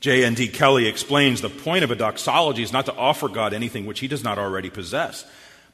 J.N.D. 0.00 0.48
Kelly 0.48 0.86
explains 0.86 1.40
the 1.40 1.50
point 1.50 1.84
of 1.84 1.90
a 1.90 1.96
doxology 1.96 2.62
is 2.62 2.72
not 2.72 2.86
to 2.86 2.94
offer 2.94 3.28
God 3.28 3.52
anything 3.52 3.84
which 3.84 4.00
he 4.00 4.08
does 4.08 4.22
not 4.22 4.38
already 4.38 4.70
possess, 4.70 5.24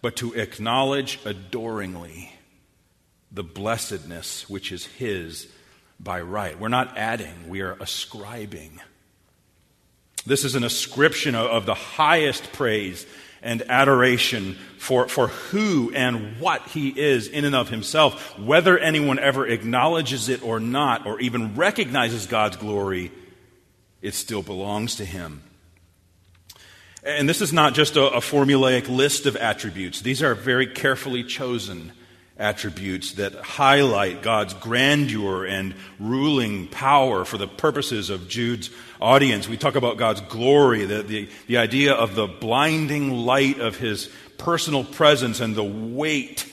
but 0.01 0.17
to 0.17 0.33
acknowledge 0.35 1.19
adoringly 1.25 2.33
the 3.31 3.45
blessedness 3.45 4.49
which 4.49 4.73
is 4.73 4.87
his 4.87 5.49
by 6.01 6.21
right. 6.21 6.59
We're 6.59 6.69
not 6.69 6.97
adding, 6.97 7.49
we 7.49 7.63
are 7.63 7.77
ascribing. 7.81 8.81
This 10.27 10.45
is 10.45 10.55
an 10.55 10.65
ascription 10.65 11.35
of 11.35 11.67
the 11.67 11.75
highest 11.75 12.53
praise 12.53 13.07
and 13.43 13.63
adoration 13.69 14.57
for, 14.79 15.07
for 15.07 15.29
who 15.29 15.93
and 15.95 16.41
what 16.41 16.63
he 16.69 16.89
is 16.89 17.29
in 17.29 17.45
and 17.45 17.55
of 17.55 17.69
himself. 17.69 18.39
Whether 18.39 18.79
anyone 18.79 19.19
ever 19.19 19.47
acknowledges 19.47 20.31
it 20.31 20.43
or 20.43 20.59
not, 20.59 21.07
or 21.07 21.21
even 21.21 21.55
recognizes 21.55 22.27
God's 22.27 22.57
glory, 22.57 23.13
it 24.01 24.15
still 24.15 24.43
belongs 24.43 24.97
to 24.97 25.05
him. 25.05 25.43
And 27.03 27.29
this 27.29 27.43
is 27.43 27.53
not 27.53 27.75
just 27.75 27.97
a, 27.97 28.07
a 28.07 28.21
formulaic 28.21 28.89
list 28.89 29.27
of 29.27 29.37
attributes, 29.37 30.01
these 30.01 30.23
are 30.23 30.35
very 30.35 30.67
carefully 30.67 31.23
chosen 31.23 31.93
attributes 32.37 33.13
that 33.13 33.35
highlight 33.35 34.23
God's 34.23 34.55
grandeur 34.55 35.45
and 35.45 35.75
ruling 36.01 36.67
power 36.67 37.25
for 37.25 37.39
the 37.39 37.47
purposes 37.47 38.11
of 38.11 38.29
Jude's 38.29 38.71
audience. 39.01 39.49
We 39.49 39.57
talk 39.57 39.77
about 39.77 39.99
God's 39.99 40.21
glory, 40.23 40.85
the, 40.85 41.03
the, 41.03 41.29
the 41.47 41.59
idea 41.59 41.95
of 41.95 42.15
the 42.15 42.27
blinding 42.27 43.11
light 43.11 43.61
of 43.61 43.77
his 43.77 44.11
personal 44.37 44.83
presence 44.83 45.41
and 45.41 45.55
the 45.55 45.63
weight 45.63 46.51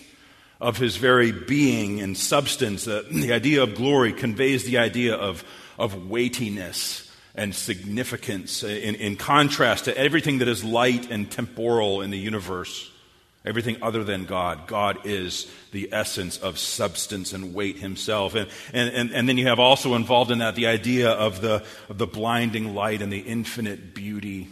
of 0.59 0.77
his 0.77 0.97
very 0.97 1.31
being 1.31 1.99
and 1.99 2.15
substance. 2.15 2.87
Uh, 2.87 3.03
the 3.11 3.33
idea 3.33 3.63
of 3.63 3.73
glory 3.73 4.13
conveys 4.13 4.63
the 4.65 4.77
idea 4.77 5.15
of, 5.15 5.43
of 5.79 6.07
weightiness 6.07 7.11
and 7.33 7.55
significance 7.55 8.61
in, 8.61 8.93
in 8.95 9.15
contrast 9.15 9.85
to 9.85 9.97
everything 9.97 10.37
that 10.39 10.47
is 10.47 10.63
light 10.63 11.09
and 11.09 11.31
temporal 11.31 12.01
in 12.01 12.11
the 12.11 12.19
universe. 12.19 12.90
Everything 13.43 13.77
other 13.81 14.03
than 14.03 14.25
God. 14.25 14.67
God 14.67 14.99
is 15.03 15.49
the 15.71 15.89
essence 15.91 16.37
of 16.37 16.59
substance 16.59 17.33
and 17.33 17.55
weight 17.55 17.79
himself. 17.79 18.35
And, 18.35 18.47
and, 18.71 18.89
and, 18.93 19.11
and, 19.11 19.27
then 19.27 19.37
you 19.37 19.47
have 19.47 19.59
also 19.59 19.95
involved 19.95 20.29
in 20.29 20.39
that 20.39 20.53
the 20.53 20.67
idea 20.67 21.09
of 21.09 21.41
the, 21.41 21.63
of 21.89 21.97
the 21.97 22.05
blinding 22.05 22.75
light 22.75 23.01
and 23.01 23.11
the 23.11 23.19
infinite 23.19 23.95
beauty 23.95 24.47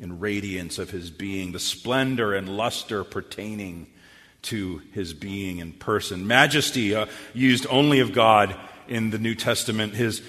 and 0.00 0.20
radiance 0.20 0.78
of 0.78 0.90
his 0.90 1.10
being, 1.10 1.52
the 1.52 1.58
splendor 1.58 2.34
and 2.34 2.48
luster 2.48 3.04
pertaining 3.04 3.86
to 4.42 4.78
his 4.92 5.12
being 5.12 5.60
and 5.60 5.78
person. 5.78 6.26
Majesty, 6.26 6.94
uh, 6.94 7.06
used 7.34 7.66
only 7.68 8.00
of 8.00 8.14
God 8.14 8.56
in 8.88 9.10
the 9.10 9.18
New 9.18 9.34
Testament, 9.34 9.94
his, 9.94 10.22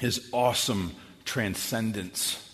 his 0.00 0.28
awesome 0.32 0.96
transcendence 1.24 2.49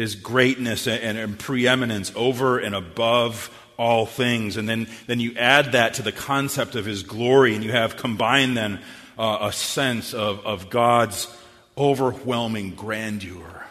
his 0.00 0.14
greatness 0.14 0.86
and, 0.86 1.18
and, 1.18 1.38
preeminence 1.38 2.10
over 2.16 2.58
and 2.58 2.74
above 2.74 3.54
all 3.76 4.06
things. 4.06 4.56
And 4.56 4.66
then, 4.66 4.88
then 5.06 5.20
you 5.20 5.34
add 5.36 5.72
that 5.72 5.94
to 5.94 6.02
the 6.02 6.10
concept 6.10 6.74
of 6.74 6.86
his 6.86 7.02
glory, 7.02 7.54
and 7.54 7.62
you 7.62 7.72
have 7.72 7.98
combined 7.98 8.56
then 8.56 8.80
uh, 9.18 9.38
a 9.42 9.52
sense 9.52 10.14
of, 10.14 10.40
of 10.46 10.70
God's 10.70 11.28
overwhelming 11.76 12.74
grandeur. 12.74 13.66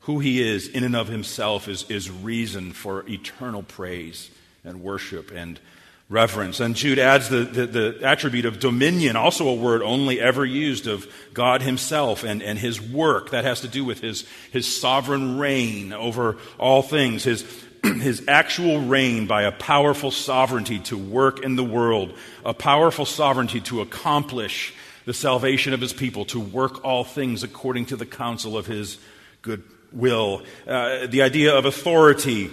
Who 0.00 0.20
he 0.20 0.40
is 0.40 0.66
in 0.68 0.84
and 0.84 0.96
of 0.96 1.08
himself 1.08 1.68
is, 1.68 1.84
is 1.90 2.10
reason 2.10 2.72
for 2.72 3.06
eternal 3.06 3.62
praise 3.62 4.30
and 4.64 4.82
worship 4.82 5.30
and 5.30 5.60
reverence. 6.08 6.58
And 6.60 6.74
Jude 6.74 6.98
adds 6.98 7.28
the, 7.28 7.44
the, 7.44 7.66
the, 7.66 7.98
attribute 8.02 8.46
of 8.46 8.58
dominion, 8.58 9.14
also 9.14 9.48
a 9.48 9.54
word 9.54 9.82
only 9.82 10.20
ever 10.20 10.44
used 10.44 10.86
of 10.86 11.06
God 11.34 11.60
himself 11.60 12.24
and, 12.24 12.42
and 12.42 12.58
his 12.58 12.80
work. 12.80 13.30
That 13.30 13.44
has 13.44 13.60
to 13.60 13.68
do 13.68 13.84
with 13.84 14.00
his, 14.00 14.26
his 14.50 14.80
sovereign 14.80 15.38
reign 15.38 15.92
over 15.92 16.36
all 16.58 16.82
things, 16.82 17.24
his, 17.24 17.44
his 17.82 18.24
actual 18.26 18.80
reign 18.80 19.26
by 19.26 19.42
a 19.42 19.52
powerful 19.52 20.10
sovereignty 20.10 20.78
to 20.80 20.96
work 20.96 21.40
in 21.40 21.56
the 21.56 21.64
world, 21.64 22.14
a 22.44 22.54
powerful 22.54 23.04
sovereignty 23.04 23.60
to 23.60 23.82
accomplish 23.82 24.74
the 25.04 25.14
salvation 25.14 25.74
of 25.74 25.80
his 25.80 25.92
people, 25.92 26.24
to 26.26 26.40
work 26.40 26.84
all 26.84 27.04
things 27.04 27.42
according 27.42 27.86
to 27.86 27.96
the 27.96 28.06
counsel 28.06 28.56
of 28.56 28.66
his 28.66 28.98
good 29.42 29.62
will. 29.92 30.42
Uh, 30.66 31.06
the 31.06 31.22
idea 31.22 31.54
of 31.54 31.66
authority 31.66 32.50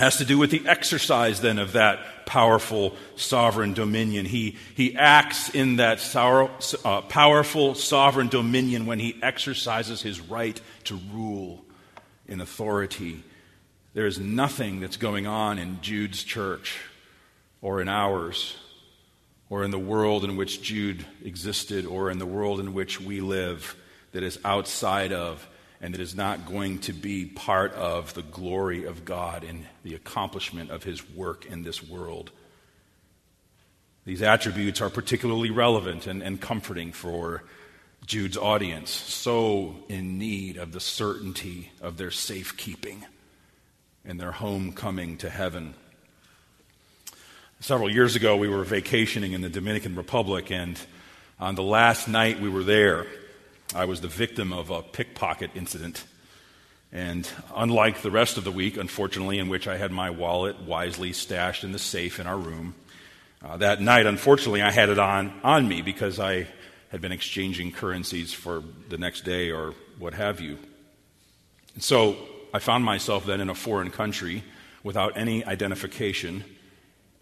has 0.00 0.16
to 0.16 0.24
do 0.24 0.38
with 0.38 0.50
the 0.50 0.66
exercise 0.66 1.40
then 1.40 1.58
of 1.58 1.72
that 1.72 2.26
powerful 2.26 2.96
sovereign 3.16 3.74
dominion. 3.74 4.24
He, 4.24 4.56
he 4.74 4.96
acts 4.96 5.50
in 5.50 5.76
that 5.76 6.00
uh, 6.16 7.00
powerful 7.02 7.74
sovereign 7.74 8.28
dominion 8.28 8.86
when 8.86 8.98
he 8.98 9.18
exercises 9.22 10.02
his 10.02 10.20
right 10.20 10.60
to 10.84 10.98
rule 11.12 11.64
in 12.26 12.40
authority. 12.40 13.22
There 13.92 14.06
is 14.06 14.18
nothing 14.18 14.80
that's 14.80 14.96
going 14.96 15.26
on 15.26 15.58
in 15.58 15.80
Jude's 15.82 16.22
church 16.24 16.80
or 17.60 17.82
in 17.82 17.88
ours 17.88 18.56
or 19.50 19.64
in 19.64 19.70
the 19.70 19.78
world 19.78 20.24
in 20.24 20.36
which 20.36 20.62
Jude 20.62 21.04
existed 21.24 21.84
or 21.84 22.10
in 22.10 22.18
the 22.18 22.26
world 22.26 22.60
in 22.60 22.72
which 22.72 23.00
we 23.00 23.20
live 23.20 23.76
that 24.12 24.22
is 24.22 24.38
outside 24.44 25.12
of 25.12 25.46
and 25.80 25.94
it 25.94 26.00
is 26.00 26.14
not 26.14 26.46
going 26.46 26.78
to 26.80 26.92
be 26.92 27.24
part 27.24 27.72
of 27.72 28.12
the 28.14 28.22
glory 28.22 28.84
of 28.84 29.04
God 29.04 29.44
in 29.44 29.66
the 29.82 29.94
accomplishment 29.94 30.70
of 30.70 30.84
his 30.84 31.08
work 31.10 31.46
in 31.46 31.62
this 31.62 31.82
world. 31.82 32.30
These 34.04 34.22
attributes 34.22 34.80
are 34.80 34.90
particularly 34.90 35.50
relevant 35.50 36.06
and, 36.06 36.22
and 36.22 36.40
comforting 36.40 36.92
for 36.92 37.44
Jude's 38.06 38.36
audience, 38.36 38.90
so 38.90 39.76
in 39.88 40.18
need 40.18 40.56
of 40.56 40.72
the 40.72 40.80
certainty 40.80 41.70
of 41.80 41.96
their 41.96 42.10
safekeeping 42.10 43.04
and 44.04 44.18
their 44.18 44.32
homecoming 44.32 45.16
to 45.18 45.30
heaven. 45.30 45.74
Several 47.60 47.90
years 47.90 48.16
ago, 48.16 48.36
we 48.36 48.48
were 48.48 48.64
vacationing 48.64 49.32
in 49.32 49.42
the 49.42 49.50
Dominican 49.50 49.94
Republic, 49.94 50.50
and 50.50 50.80
on 51.38 51.54
the 51.54 51.62
last 51.62 52.08
night 52.08 52.40
we 52.40 52.48
were 52.48 52.64
there, 52.64 53.06
I 53.74 53.84
was 53.84 54.00
the 54.00 54.08
victim 54.08 54.52
of 54.52 54.70
a 54.70 54.82
pickpocket 54.82 55.50
incident. 55.54 56.04
And 56.92 57.28
unlike 57.54 58.02
the 58.02 58.10
rest 58.10 58.36
of 58.36 58.44
the 58.44 58.50
week, 58.50 58.76
unfortunately, 58.76 59.38
in 59.38 59.48
which 59.48 59.68
I 59.68 59.76
had 59.76 59.92
my 59.92 60.10
wallet 60.10 60.60
wisely 60.60 61.12
stashed 61.12 61.62
in 61.62 61.72
the 61.72 61.78
safe 61.78 62.18
in 62.18 62.26
our 62.26 62.38
room, 62.38 62.74
uh, 63.42 63.56
that 63.58 63.80
night, 63.80 64.06
unfortunately, 64.06 64.60
I 64.60 64.70
had 64.70 64.88
it 64.88 64.98
on, 64.98 65.32
on 65.44 65.68
me 65.68 65.82
because 65.82 66.18
I 66.18 66.48
had 66.90 67.00
been 67.00 67.12
exchanging 67.12 67.72
currencies 67.72 68.32
for 68.32 68.62
the 68.88 68.98
next 68.98 69.24
day 69.24 69.50
or 69.50 69.74
what 69.98 70.14
have 70.14 70.40
you. 70.40 70.58
And 71.74 71.82
so 71.82 72.16
I 72.52 72.58
found 72.58 72.84
myself 72.84 73.24
then 73.24 73.40
in 73.40 73.48
a 73.48 73.54
foreign 73.54 73.90
country 73.90 74.42
without 74.82 75.16
any 75.16 75.44
identification. 75.44 76.44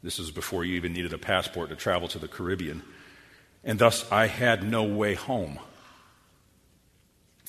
This 0.02 0.18
was 0.18 0.30
before 0.30 0.64
you 0.64 0.76
even 0.76 0.94
needed 0.94 1.12
a 1.12 1.18
passport 1.18 1.68
to 1.68 1.76
travel 1.76 2.08
to 2.08 2.18
the 2.18 2.28
Caribbean. 2.28 2.82
And 3.62 3.78
thus, 3.78 4.10
I 4.10 4.26
had 4.26 4.62
no 4.62 4.84
way 4.84 5.14
home. 5.14 5.58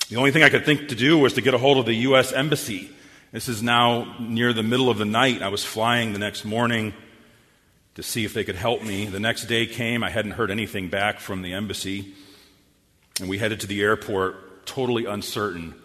The 0.09 0.15
only 0.15 0.31
thing 0.31 0.41
I 0.41 0.49
could 0.49 0.65
think 0.65 0.89
to 0.89 0.95
do 0.95 1.19
was 1.19 1.33
to 1.33 1.41
get 1.41 1.53
a 1.53 1.59
hold 1.59 1.77
of 1.77 1.85
the 1.85 1.93
U.S. 1.93 2.33
Embassy. 2.33 2.89
This 3.31 3.47
is 3.47 3.61
now 3.61 4.15
near 4.19 4.53
the 4.53 4.63
middle 4.63 4.89
of 4.89 4.97
the 4.97 5.05
night. 5.05 5.43
I 5.43 5.49
was 5.49 5.63
flying 5.63 6.13
the 6.13 6.19
next 6.19 6.43
morning 6.43 6.93
to 7.93 8.01
see 8.01 8.25
if 8.25 8.33
they 8.33 8.43
could 8.43 8.55
help 8.55 8.81
me. 8.81 9.05
The 9.05 9.19
next 9.19 9.45
day 9.45 9.67
came. 9.67 10.03
I 10.03 10.09
hadn't 10.09 10.31
heard 10.31 10.49
anything 10.49 10.89
back 10.89 11.19
from 11.19 11.43
the 11.43 11.53
embassy. 11.53 12.15
And 13.19 13.29
we 13.29 13.37
headed 13.37 13.59
to 13.59 13.67
the 13.67 13.83
airport, 13.83 14.65
totally 14.65 15.05
uncertain 15.05 15.75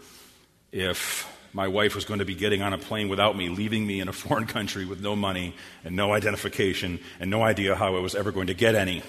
if 0.73 1.31
my 1.53 1.69
wife 1.69 1.95
was 1.95 2.07
going 2.07 2.21
to 2.21 2.25
be 2.25 2.35
getting 2.35 2.63
on 2.63 2.73
a 2.73 2.79
plane 2.79 3.11
without 3.11 3.37
me, 3.37 3.51
leaving 3.51 3.87
me 3.87 4.01
in 4.01 4.09
a 4.09 4.13
foreign 4.15 4.47
country 4.47 4.87
with 4.87 5.03
no 5.03 5.15
money 5.15 5.55
and 5.85 5.95
no 5.95 6.15
identification 6.15 6.99
and 7.21 7.31
no 7.31 7.43
idea 7.43 7.75
how 7.75 7.95
I 7.95 8.01
was 8.01 8.15
ever 8.15 8.33
going 8.33 8.47
to 8.47 8.55
get 8.55 8.75
any. 8.75 9.03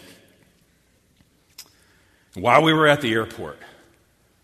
While 2.34 2.63
we 2.63 2.73
were 2.73 2.86
at 2.86 2.99
the 2.99 3.13
airport, 3.13 3.60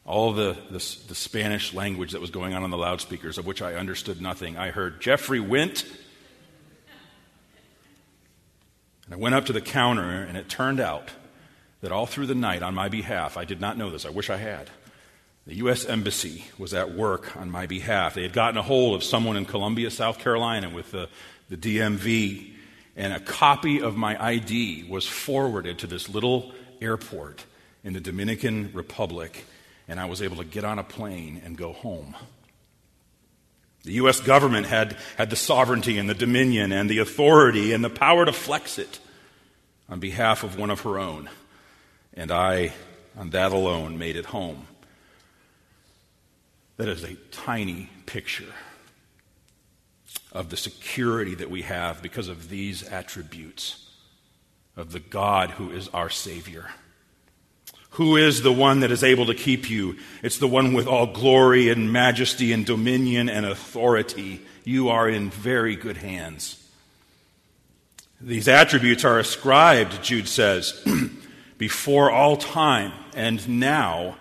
all 0.06 0.34
the, 0.34 0.58
the, 0.70 0.98
the, 1.08 1.16
Spanish 1.16 1.74
language 1.74 2.12
that 2.12 2.22
was 2.22 2.32
going 2.32 2.54
on 2.54 2.64
on 2.64 2.72
the 2.72 2.78
loudspeakers, 2.78 3.38
of 3.38 3.46
which 3.46 3.62
I 3.62 3.76
understood 3.76 4.20
nothing, 4.20 4.58
I 4.58 4.72
heard 4.72 5.00
Jeffrey 5.00 5.40
Windt. 5.40 5.86
And 9.06 9.14
I 9.14 9.18
went 9.18 9.36
up 9.36 9.46
to 9.46 9.54
the 9.54 9.62
counter, 9.62 10.10
and 10.10 10.38
it 10.38 10.50
turned 10.50 10.80
out 10.80 11.12
that 11.82 11.92
all 11.92 12.06
through 12.06 12.28
the 12.28 12.36
night, 12.36 12.64
on 12.64 12.74
my 12.74 12.90
behalf, 12.90 13.38
I 13.38 13.46
did 13.46 13.62
not 13.62 13.78
know 13.78 13.90
this, 13.90 14.06
I 14.06 14.10
wish 14.10 14.30
I 14.30 14.38
had. 14.38 14.70
The 15.48 15.56
U.S. 15.58 15.86
Embassy 15.86 16.46
was 16.58 16.74
at 16.74 16.94
work 16.94 17.36
on 17.36 17.50
my 17.50 17.66
behalf. 17.66 18.14
They 18.14 18.22
had 18.22 18.34
gotten 18.34 18.58
a 18.58 18.62
hold 18.62 18.96
of 18.96 19.04
someone 19.04 19.38
in 19.38 19.46
Columbia, 19.46 19.90
South 19.90 20.20
Carolina, 20.20 20.70
with 20.70 20.92
the, 20.92 21.10
the 21.50 21.58
DMV, 21.58 22.54
and 22.96 23.14
a 23.14 23.20
copy 23.20 23.82
of 23.82 23.98
my 23.98 24.24
ID 24.24 24.86
was 24.90 25.08
forwarded 25.08 25.80
to 25.80 25.88
this 25.88 26.10
little 26.10 26.54
airport 26.80 27.46
in 27.84 27.94
the 27.94 28.00
Dominican 28.00 28.72
Republic, 28.74 29.46
and 29.92 30.00
I 30.00 30.06
was 30.06 30.22
able 30.22 30.38
to 30.38 30.46
get 30.46 30.64
on 30.64 30.80
a 30.80 30.86
plane 30.86 31.42
and 31.44 31.58
go 31.58 31.74
home. 31.74 32.16
The 33.84 33.92
U.S. 33.94 34.22
government 34.22 34.68
had, 34.68 34.96
had 35.18 35.30
the 35.30 35.36
sovereignty 35.36 35.98
and 35.98 36.10
the 36.10 36.14
dominion 36.14 36.72
and 36.72 36.90
the 36.90 37.00
authority 37.00 37.74
and 37.74 37.84
the 37.84 37.90
power 37.90 38.24
to 38.24 38.32
flex 38.32 38.80
it 38.80 39.00
on 39.90 40.00
behalf 40.00 40.44
of 40.44 40.58
one 40.58 40.70
of 40.70 40.80
her 40.82 40.98
own. 40.98 41.30
And 42.14 42.32
I, 42.32 42.72
on 43.18 43.32
that 43.32 43.52
alone, 43.52 43.98
made 43.98 44.16
it 44.16 44.28
home. 44.28 44.66
That 46.78 46.88
is 46.88 47.04
a 47.04 47.16
tiny 47.30 47.90
picture 48.06 48.54
of 50.32 50.52
the 50.52 50.58
security 50.58 51.36
that 51.36 51.52
we 51.52 51.64
have 51.64 52.02
because 52.02 52.30
of 52.30 52.48
these 52.48 52.82
attributes 52.88 53.90
of 54.78 54.94
the 54.94 55.02
God 55.02 55.50
who 55.50 55.70
is 55.70 55.90
our 55.90 56.10
Savior. 56.10 56.70
Who 57.92 58.16
is 58.16 58.42
the 58.42 58.54
one 58.54 58.80
that 58.82 58.92
is 58.92 59.04
able 59.04 59.26
to 59.26 59.34
keep 59.34 59.70
you? 59.70 59.98
It's 60.24 60.38
the 60.38 60.48
one 60.48 60.74
with 60.74 60.88
all 60.88 61.08
glory 61.08 61.70
and 61.70 61.92
majesty 61.92 62.54
and 62.54 62.66
dominion 62.66 63.28
and 63.28 63.46
authority. 63.46 64.42
You 64.64 64.90
are 64.90 65.10
in 65.10 65.30
very 65.30 65.76
good 65.76 65.98
hands. 65.98 66.58
These 68.22 68.48
attributes 68.48 69.04
are 69.04 69.20
ascribed, 69.20 70.02
Jude 70.04 70.30
says, 70.30 70.82
before 71.58 72.12
all 72.12 72.38
time 72.38 72.94
and 73.14 73.60
now 73.60 74.16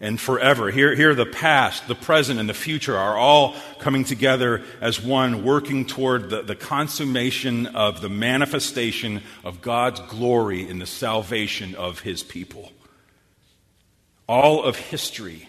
and 0.00 0.20
forever. 0.20 0.72
Here, 0.72 0.94
here, 0.96 1.14
the 1.14 1.24
past, 1.24 1.86
the 1.86 1.94
present, 1.94 2.40
and 2.40 2.48
the 2.48 2.54
future 2.54 2.96
are 2.96 3.16
all 3.16 3.54
coming 3.78 4.02
together 4.02 4.62
as 4.80 5.00
one, 5.00 5.44
working 5.44 5.86
toward 5.86 6.30
the, 6.30 6.42
the 6.42 6.56
consummation 6.56 7.66
of 7.68 8.00
the 8.00 8.08
manifestation 8.08 9.22
of 9.44 9.62
God's 9.62 10.00
glory 10.00 10.68
in 10.68 10.80
the 10.80 10.86
salvation 10.86 11.76
of 11.76 12.00
his 12.00 12.24
people. 12.24 12.72
All 14.28 14.62
of 14.62 14.76
history, 14.76 15.48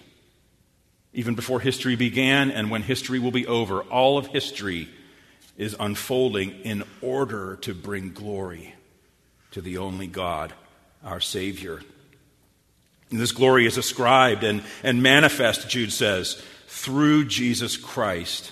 even 1.14 1.36
before 1.36 1.60
history 1.60 1.96
began 1.96 2.52
and 2.52 2.70
when 2.70 2.82
history 2.82 3.20
will 3.20 3.32
be 3.32 3.48
over, 3.48 3.82
all 3.82 4.18
of 4.18 4.28
history 4.28 4.90
is 5.58 5.76
unfolding 5.80 6.52
in 6.64 6.84
order 7.02 7.56
to 7.58 7.74
bring 7.74 8.12
glory 8.12 8.76
to 9.52 9.62
the 9.62 9.78
only 9.78 10.08
God, 10.08 10.54
our 11.04 11.22
Savior. 11.22 11.82
And 13.10 13.20
this 13.20 13.32
glory 13.32 13.66
is 13.66 13.78
ascribed 13.78 14.44
and, 14.44 14.64
and 14.84 15.02
manifest, 15.02 15.70
Jude 15.70 15.94
says, 15.94 16.42
through 16.68 17.26
Jesus 17.26 17.78
Christ 17.78 18.52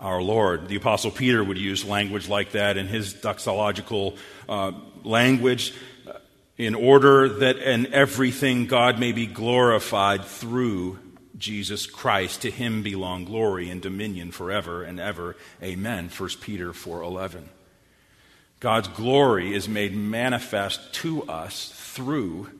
our 0.00 0.20
Lord. 0.20 0.66
The 0.66 0.76
Apostle 0.76 1.12
Peter 1.12 1.44
would 1.44 1.58
use 1.58 1.84
language 1.84 2.28
like 2.28 2.52
that 2.52 2.76
in 2.76 2.88
his 2.88 3.14
doxological 3.14 4.16
uh, 4.48 4.72
language 5.04 5.72
in 6.58 6.74
order 6.74 7.28
that 7.28 7.56
in 7.56 7.92
everything 7.92 8.66
God 8.66 8.98
may 8.98 9.12
be 9.12 9.26
glorified 9.26 10.24
through 10.24 10.98
Jesus 11.38 11.86
Christ. 11.86 12.42
To 12.42 12.50
him 12.50 12.82
belong 12.82 13.24
glory 13.24 13.68
and 13.70 13.82
dominion 13.82 14.30
forever 14.30 14.82
and 14.82 15.00
ever. 15.00 15.36
Amen. 15.62 16.08
1 16.08 16.40
Peter 16.40 16.72
4:11. 16.72 17.48
God's 18.60 18.88
glory 18.88 19.54
is 19.54 19.68
made 19.68 19.96
manifest 19.96 20.94
to 20.94 21.24
us 21.24 21.72
through 21.74 22.50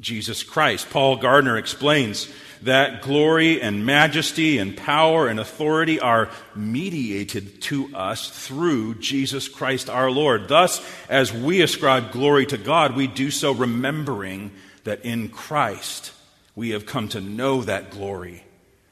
Jesus 0.00 0.42
Christ. 0.42 0.90
Paul 0.90 1.16
Gardner 1.16 1.56
explains 1.56 2.28
that 2.62 3.02
glory 3.02 3.60
and 3.62 3.86
majesty 3.86 4.58
and 4.58 4.76
power 4.76 5.28
and 5.28 5.40
authority 5.40 5.98
are 5.98 6.30
mediated 6.54 7.62
to 7.62 7.94
us 7.94 8.28
through 8.46 8.96
Jesus 8.96 9.48
Christ 9.48 9.88
our 9.88 10.10
Lord. 10.10 10.48
Thus, 10.48 10.84
as 11.08 11.32
we 11.32 11.62
ascribe 11.62 12.12
glory 12.12 12.46
to 12.46 12.58
God, 12.58 12.96
we 12.96 13.06
do 13.06 13.30
so 13.30 13.52
remembering 13.52 14.52
that 14.84 15.04
in 15.04 15.28
Christ 15.28 16.12
we 16.54 16.70
have 16.70 16.86
come 16.86 17.08
to 17.08 17.20
know 17.20 17.62
that 17.62 17.90
glory 17.90 18.44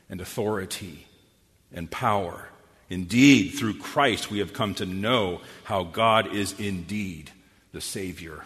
and 0.08 0.20
authority 0.20 1.06
and 1.72 1.90
power. 1.90 2.48
Indeed, 2.88 3.50
through 3.50 3.78
Christ 3.78 4.30
we 4.30 4.38
have 4.38 4.54
come 4.54 4.74
to 4.76 4.86
know 4.86 5.42
how 5.64 5.84
God 5.84 6.34
is 6.34 6.58
indeed 6.58 7.30
the 7.72 7.82
Savior. 7.82 8.44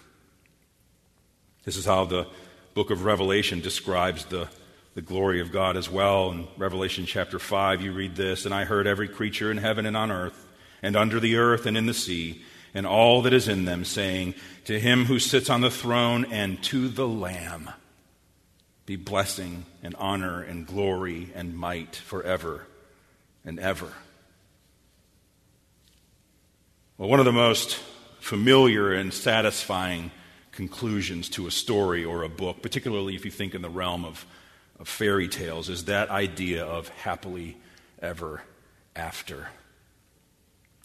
This 1.64 1.76
is 1.76 1.84
how 1.84 2.04
the 2.06 2.26
book 2.74 2.90
of 2.90 3.04
Revelation 3.04 3.60
describes 3.60 4.24
the, 4.26 4.48
the 4.94 5.02
glory 5.02 5.40
of 5.40 5.52
God 5.52 5.76
as 5.76 5.90
well. 5.90 6.30
In 6.30 6.48
Revelation 6.56 7.04
chapter 7.04 7.38
5, 7.38 7.82
you 7.82 7.92
read 7.92 8.16
this 8.16 8.46
And 8.46 8.54
I 8.54 8.64
heard 8.64 8.86
every 8.86 9.08
creature 9.08 9.50
in 9.50 9.58
heaven 9.58 9.84
and 9.84 9.96
on 9.96 10.10
earth, 10.10 10.46
and 10.82 10.96
under 10.96 11.20
the 11.20 11.36
earth 11.36 11.66
and 11.66 11.76
in 11.76 11.86
the 11.86 11.94
sea, 11.94 12.42
and 12.74 12.86
all 12.86 13.22
that 13.22 13.34
is 13.34 13.48
in 13.48 13.66
them, 13.66 13.84
saying, 13.84 14.34
To 14.64 14.80
him 14.80 15.04
who 15.04 15.18
sits 15.18 15.50
on 15.50 15.60
the 15.60 15.70
throne 15.70 16.24
and 16.30 16.62
to 16.64 16.88
the 16.88 17.06
Lamb 17.06 17.70
be 18.86 18.96
blessing 18.96 19.64
and 19.82 19.94
honor 19.96 20.42
and 20.42 20.66
glory 20.66 21.30
and 21.34 21.56
might 21.56 21.94
forever 21.94 22.66
and 23.44 23.60
ever. 23.60 23.92
Well, 26.96 27.08
one 27.08 27.20
of 27.20 27.26
the 27.26 27.32
most 27.32 27.78
familiar 28.20 28.92
and 28.92 29.12
satisfying 29.12 30.10
conclusions 30.52 31.28
to 31.30 31.46
a 31.46 31.50
story 31.50 32.04
or 32.04 32.22
a 32.22 32.28
book, 32.28 32.62
particularly 32.62 33.14
if 33.14 33.24
you 33.24 33.30
think 33.30 33.54
in 33.54 33.62
the 33.62 33.70
realm 33.70 34.04
of, 34.04 34.24
of 34.78 34.86
fairy 34.86 35.28
tales, 35.28 35.68
is 35.68 35.86
that 35.86 36.10
idea 36.10 36.64
of 36.64 36.88
happily 36.88 37.56
ever 38.00 38.42
after. 38.94 39.48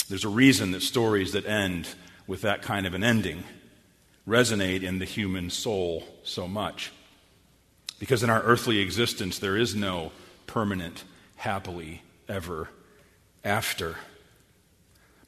There's 0.10 0.24
a 0.24 0.30
reason 0.30 0.72
that 0.72 0.82
stories 0.82 1.34
that 1.34 1.46
end 1.46 1.90
with 2.26 2.42
that 2.42 2.62
kind 2.62 2.88
of 2.88 2.94
an 2.94 3.04
ending 3.04 3.44
resonate 4.28 4.84
in 4.84 5.00
the 5.00 5.06
human 5.06 5.50
soul 5.50 6.04
so 6.24 6.48
much. 6.48 6.92
Because 8.00 8.24
in 8.24 8.30
our 8.30 8.42
earthly 8.44 8.80
existence, 8.80 9.40
there 9.40 9.58
is 9.58 9.76
no 9.76 10.12
permanent 10.46 11.04
happily 11.36 12.04
ever 12.30 12.70
after. 13.44 13.96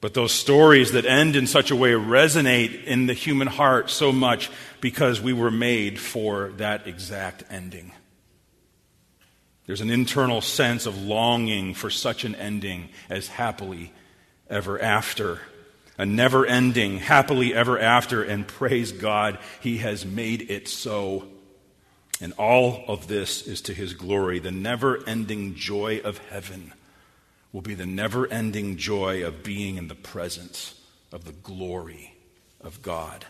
But 0.02 0.14
those 0.14 0.32
stories 0.32 0.94
that 0.94 1.06
end 1.06 1.36
in 1.36 1.46
such 1.46 1.72
a 1.72 1.76
way 1.76 1.92
resonate 1.92 2.86
in 2.86 3.08
the 3.08 3.14
human 3.14 3.48
heart 3.48 3.90
so 3.90 4.12
much 4.12 4.50
because 4.80 5.20
we 5.20 5.34
were 5.34 5.52
made 5.52 6.00
for 6.00 6.50
that 6.58 6.88
exact 6.88 7.44
ending. 7.50 7.92
There's 9.66 9.82
an 9.82 9.90
internal 9.90 10.42
sense 10.42 10.86
of 10.86 11.02
longing 11.02 11.74
for 11.74 11.90
such 11.90 12.24
an 12.24 12.34
ending 12.36 12.90
as 13.10 13.28
happily 13.28 13.92
ever 14.50 14.82
after. 14.82 15.40
A 15.98 16.06
never 16.06 16.46
ending, 16.46 17.00
happily 17.00 17.54
ever 17.54 17.78
after, 17.78 18.24
and 18.24 18.48
praise 18.48 18.94
God, 18.94 19.38
He 19.60 19.80
has 19.80 20.06
made 20.06 20.50
it 20.50 20.70
so. 20.70 21.28
And 22.22 22.32
all 22.34 22.86
of 22.88 23.10
this 23.10 23.46
is 23.46 23.62
to 23.64 23.74
His 23.74 23.94
glory, 23.94 24.40
the 24.40 24.50
never 24.50 25.06
ending 25.06 25.56
joy 25.56 26.00
of 26.06 26.20
heaven 26.30 26.74
will 27.52 27.62
be 27.62 27.74
the 27.74 27.86
never 27.86 28.28
ending 28.28 28.78
joy 28.78 29.26
of 29.26 29.44
being 29.44 29.78
in 29.78 29.88
the 29.88 29.96
presence 29.96 30.80
of 31.12 31.26
the 31.26 31.32
glory 31.32 32.16
of 32.62 32.82
God. 32.82 33.26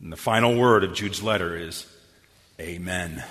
And 0.00 0.12
the 0.12 0.16
final 0.16 0.56
word 0.56 0.84
of 0.84 0.94
Jude's 0.94 1.22
letter 1.22 1.56
is 1.56 1.86
Amen. 2.60 3.22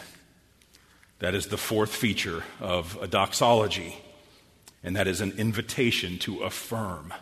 That 1.19 1.33
is 1.33 1.47
the 1.47 1.57
fourth 1.57 1.95
feature 1.95 2.43
of 2.59 2.97
a 3.01 3.07
doxology, 3.07 3.97
and 4.83 4.95
that 4.95 5.07
is 5.07 5.21
an 5.21 5.31
invitation 5.37 6.19
to 6.19 6.43
affirm 6.43 7.13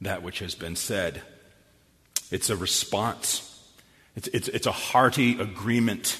that 0.00 0.22
which 0.22 0.40
has 0.40 0.54
been 0.54 0.74
said. 0.74 1.22
It's 2.30 2.50
a 2.50 2.56
response, 2.56 3.62
it's, 4.16 4.28
it's, 4.28 4.48
it's 4.48 4.66
a 4.66 4.72
hearty 4.72 5.38
agreement 5.38 6.18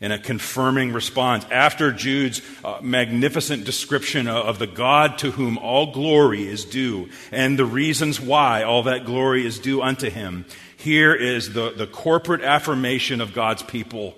in 0.00 0.12
a 0.12 0.18
confirming 0.18 0.92
response. 0.92 1.46
After 1.50 1.90
Jude's 1.90 2.42
uh, 2.64 2.78
magnificent 2.82 3.64
description 3.64 4.28
of 4.28 4.58
the 4.58 4.66
God 4.66 5.18
to 5.18 5.30
whom 5.30 5.56
all 5.58 5.92
glory 5.92 6.46
is 6.46 6.64
due 6.64 7.08
and 7.32 7.58
the 7.58 7.64
reasons 7.64 8.20
why 8.20 8.62
all 8.62 8.82
that 8.84 9.06
glory 9.06 9.46
is 9.46 9.58
due 9.58 9.80
unto 9.80 10.10
him, 10.10 10.44
here 10.76 11.14
is 11.14 11.54
the, 11.54 11.70
the 11.70 11.86
corporate 11.86 12.42
affirmation 12.42 13.20
of 13.20 13.32
God's 13.32 13.62
people 13.62 14.14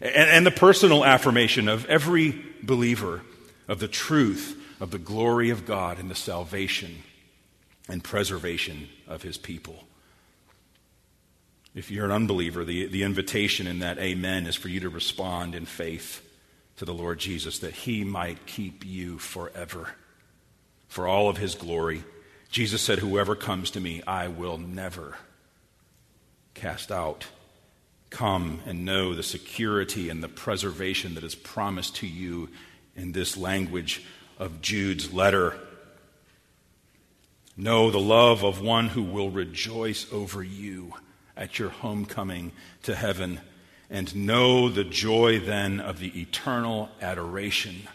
and, 0.00 0.14
and 0.14 0.46
the 0.46 0.50
personal 0.50 1.04
affirmation 1.04 1.68
of 1.68 1.84
every 1.86 2.40
believer 2.62 3.22
of 3.66 3.80
the 3.80 3.88
truth 3.88 4.54
of 4.80 4.90
the 4.90 4.98
glory 4.98 5.50
of 5.50 5.66
God 5.66 5.98
and 5.98 6.10
the 6.10 6.14
salvation 6.14 7.02
and 7.88 8.04
preservation 8.04 8.88
of 9.06 9.22
his 9.22 9.36
people. 9.36 9.87
If 11.78 11.92
you're 11.92 12.06
an 12.06 12.10
unbeliever, 12.10 12.64
the, 12.64 12.86
the 12.86 13.04
invitation 13.04 13.68
in 13.68 13.78
that 13.78 14.00
amen 14.00 14.48
is 14.48 14.56
for 14.56 14.66
you 14.66 14.80
to 14.80 14.88
respond 14.88 15.54
in 15.54 15.64
faith 15.64 16.28
to 16.78 16.84
the 16.84 16.92
Lord 16.92 17.20
Jesus 17.20 17.60
that 17.60 17.72
he 17.72 18.02
might 18.02 18.46
keep 18.46 18.84
you 18.84 19.16
forever 19.20 19.94
for 20.88 21.06
all 21.06 21.28
of 21.28 21.36
his 21.36 21.54
glory. 21.54 22.02
Jesus 22.50 22.82
said, 22.82 22.98
Whoever 22.98 23.36
comes 23.36 23.70
to 23.70 23.80
me, 23.80 24.02
I 24.08 24.26
will 24.26 24.58
never 24.58 25.18
cast 26.54 26.90
out. 26.90 27.28
Come 28.10 28.58
and 28.66 28.84
know 28.84 29.14
the 29.14 29.22
security 29.22 30.10
and 30.10 30.20
the 30.20 30.28
preservation 30.28 31.14
that 31.14 31.22
is 31.22 31.36
promised 31.36 31.94
to 31.96 32.08
you 32.08 32.48
in 32.96 33.12
this 33.12 33.36
language 33.36 34.02
of 34.36 34.60
Jude's 34.60 35.12
letter. 35.12 35.56
Know 37.56 37.92
the 37.92 38.00
love 38.00 38.42
of 38.42 38.60
one 38.60 38.88
who 38.88 39.04
will 39.04 39.30
rejoice 39.30 40.12
over 40.12 40.42
you 40.42 40.94
at 41.38 41.58
your 41.58 41.70
homecoming 41.70 42.52
to 42.82 42.94
heaven, 42.94 43.40
and 43.88 44.14
know 44.14 44.68
the 44.68 44.84
joy 44.84 45.38
then 45.38 45.80
of 45.80 45.98
the 45.98 46.20
eternal 46.20 46.90
adoration 47.00 47.88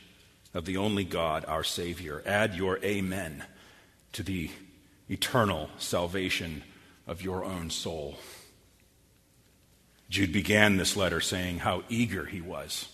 of 0.54 0.66
the 0.66 0.78
only 0.78 1.04
God, 1.04 1.46
our 1.46 1.64
Savior. 1.64 2.24
Add 2.26 2.56
your 2.56 2.80
amen 2.84 3.44
to 4.14 4.24
the 4.24 4.50
eternal 5.10 5.70
salvation 5.78 6.64
of 7.06 7.22
your 7.22 7.44
own 7.44 7.70
soul. 7.70 8.18
Jude 10.10 10.32
began 10.32 10.78
this 10.78 10.96
letter 10.96 11.20
saying 11.20 11.60
how 11.60 11.84
eager 11.89 12.26
he 12.26 12.39
was 12.39 12.88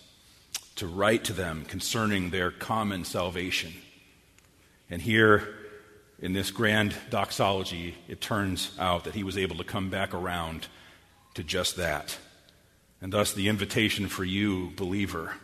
to 0.76 0.86
write 0.86 1.24
to 1.24 1.32
them 1.34 1.64
concerning 1.66 2.30
their 2.30 2.50
common 2.50 3.04
salvation. 3.04 3.72
And 4.88 5.02
here 5.02 5.54
in 6.20 6.34
this 6.34 6.50
grand 6.50 6.94
doxology, 7.08 7.94
it 8.06 8.20
turns 8.20 8.72
out 8.78 9.04
that 9.04 9.14
he 9.14 9.24
was 9.24 9.38
able 9.38 9.56
to 9.56 9.64
come 9.64 9.88
back 9.88 10.12
around 10.12 10.68
to 11.34 11.42
just 11.42 11.76
that. 11.76 12.18
And 13.00 13.12
thus, 13.12 13.32
the 13.32 13.48
invitation 13.48 14.08
for 14.08 14.24
you, 14.24 14.72
believer, 14.76 15.34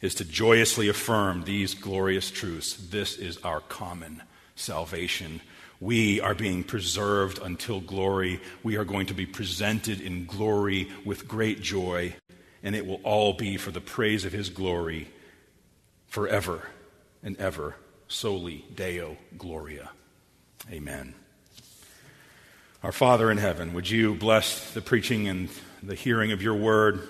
is 0.00 0.14
to 0.14 0.24
joyously 0.24 0.88
affirm 0.88 1.44
these 1.44 1.74
glorious 1.74 2.30
truths. 2.30 2.74
This 2.74 3.18
is 3.18 3.36
our 3.38 3.60
common 3.60 4.22
salvation. 4.56 5.42
We 5.78 6.20
are 6.20 6.34
being 6.34 6.64
preserved 6.64 7.38
until 7.42 7.80
glory. 7.80 8.40
We 8.62 8.76
are 8.76 8.84
going 8.84 9.06
to 9.06 9.14
be 9.14 9.26
presented 9.26 10.00
in 10.00 10.24
glory 10.24 10.90
with 11.04 11.28
great 11.28 11.60
joy, 11.60 12.14
and 12.62 12.74
it 12.74 12.86
will 12.86 13.00
all 13.04 13.34
be 13.34 13.58
for 13.58 13.70
the 13.70 13.80
praise 13.82 14.24
of 14.24 14.32
His 14.32 14.48
glory 14.48 15.08
forever 16.06 16.62
and 17.22 17.36
ever. 17.36 17.76
Soli 18.10 18.64
Deo 18.74 19.16
Gloria. 19.38 19.88
Amen. 20.70 21.14
Our 22.82 22.92
Father 22.92 23.30
in 23.30 23.38
heaven, 23.38 23.72
would 23.72 23.88
you 23.88 24.14
bless 24.14 24.72
the 24.72 24.80
preaching 24.80 25.28
and 25.28 25.48
the 25.82 25.94
hearing 25.94 26.32
of 26.32 26.42
your 26.42 26.56
word 26.56 27.08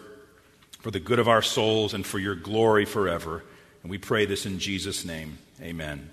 for 0.80 0.90
the 0.90 1.00
good 1.00 1.18
of 1.18 1.28
our 1.28 1.42
souls 1.42 1.94
and 1.94 2.04
for 2.04 2.18
your 2.18 2.34
glory 2.34 2.84
forever? 2.84 3.42
And 3.82 3.90
we 3.90 3.98
pray 3.98 4.26
this 4.26 4.44
in 4.44 4.58
Jesus' 4.58 5.04
name. 5.04 5.38
Amen. 5.62 6.10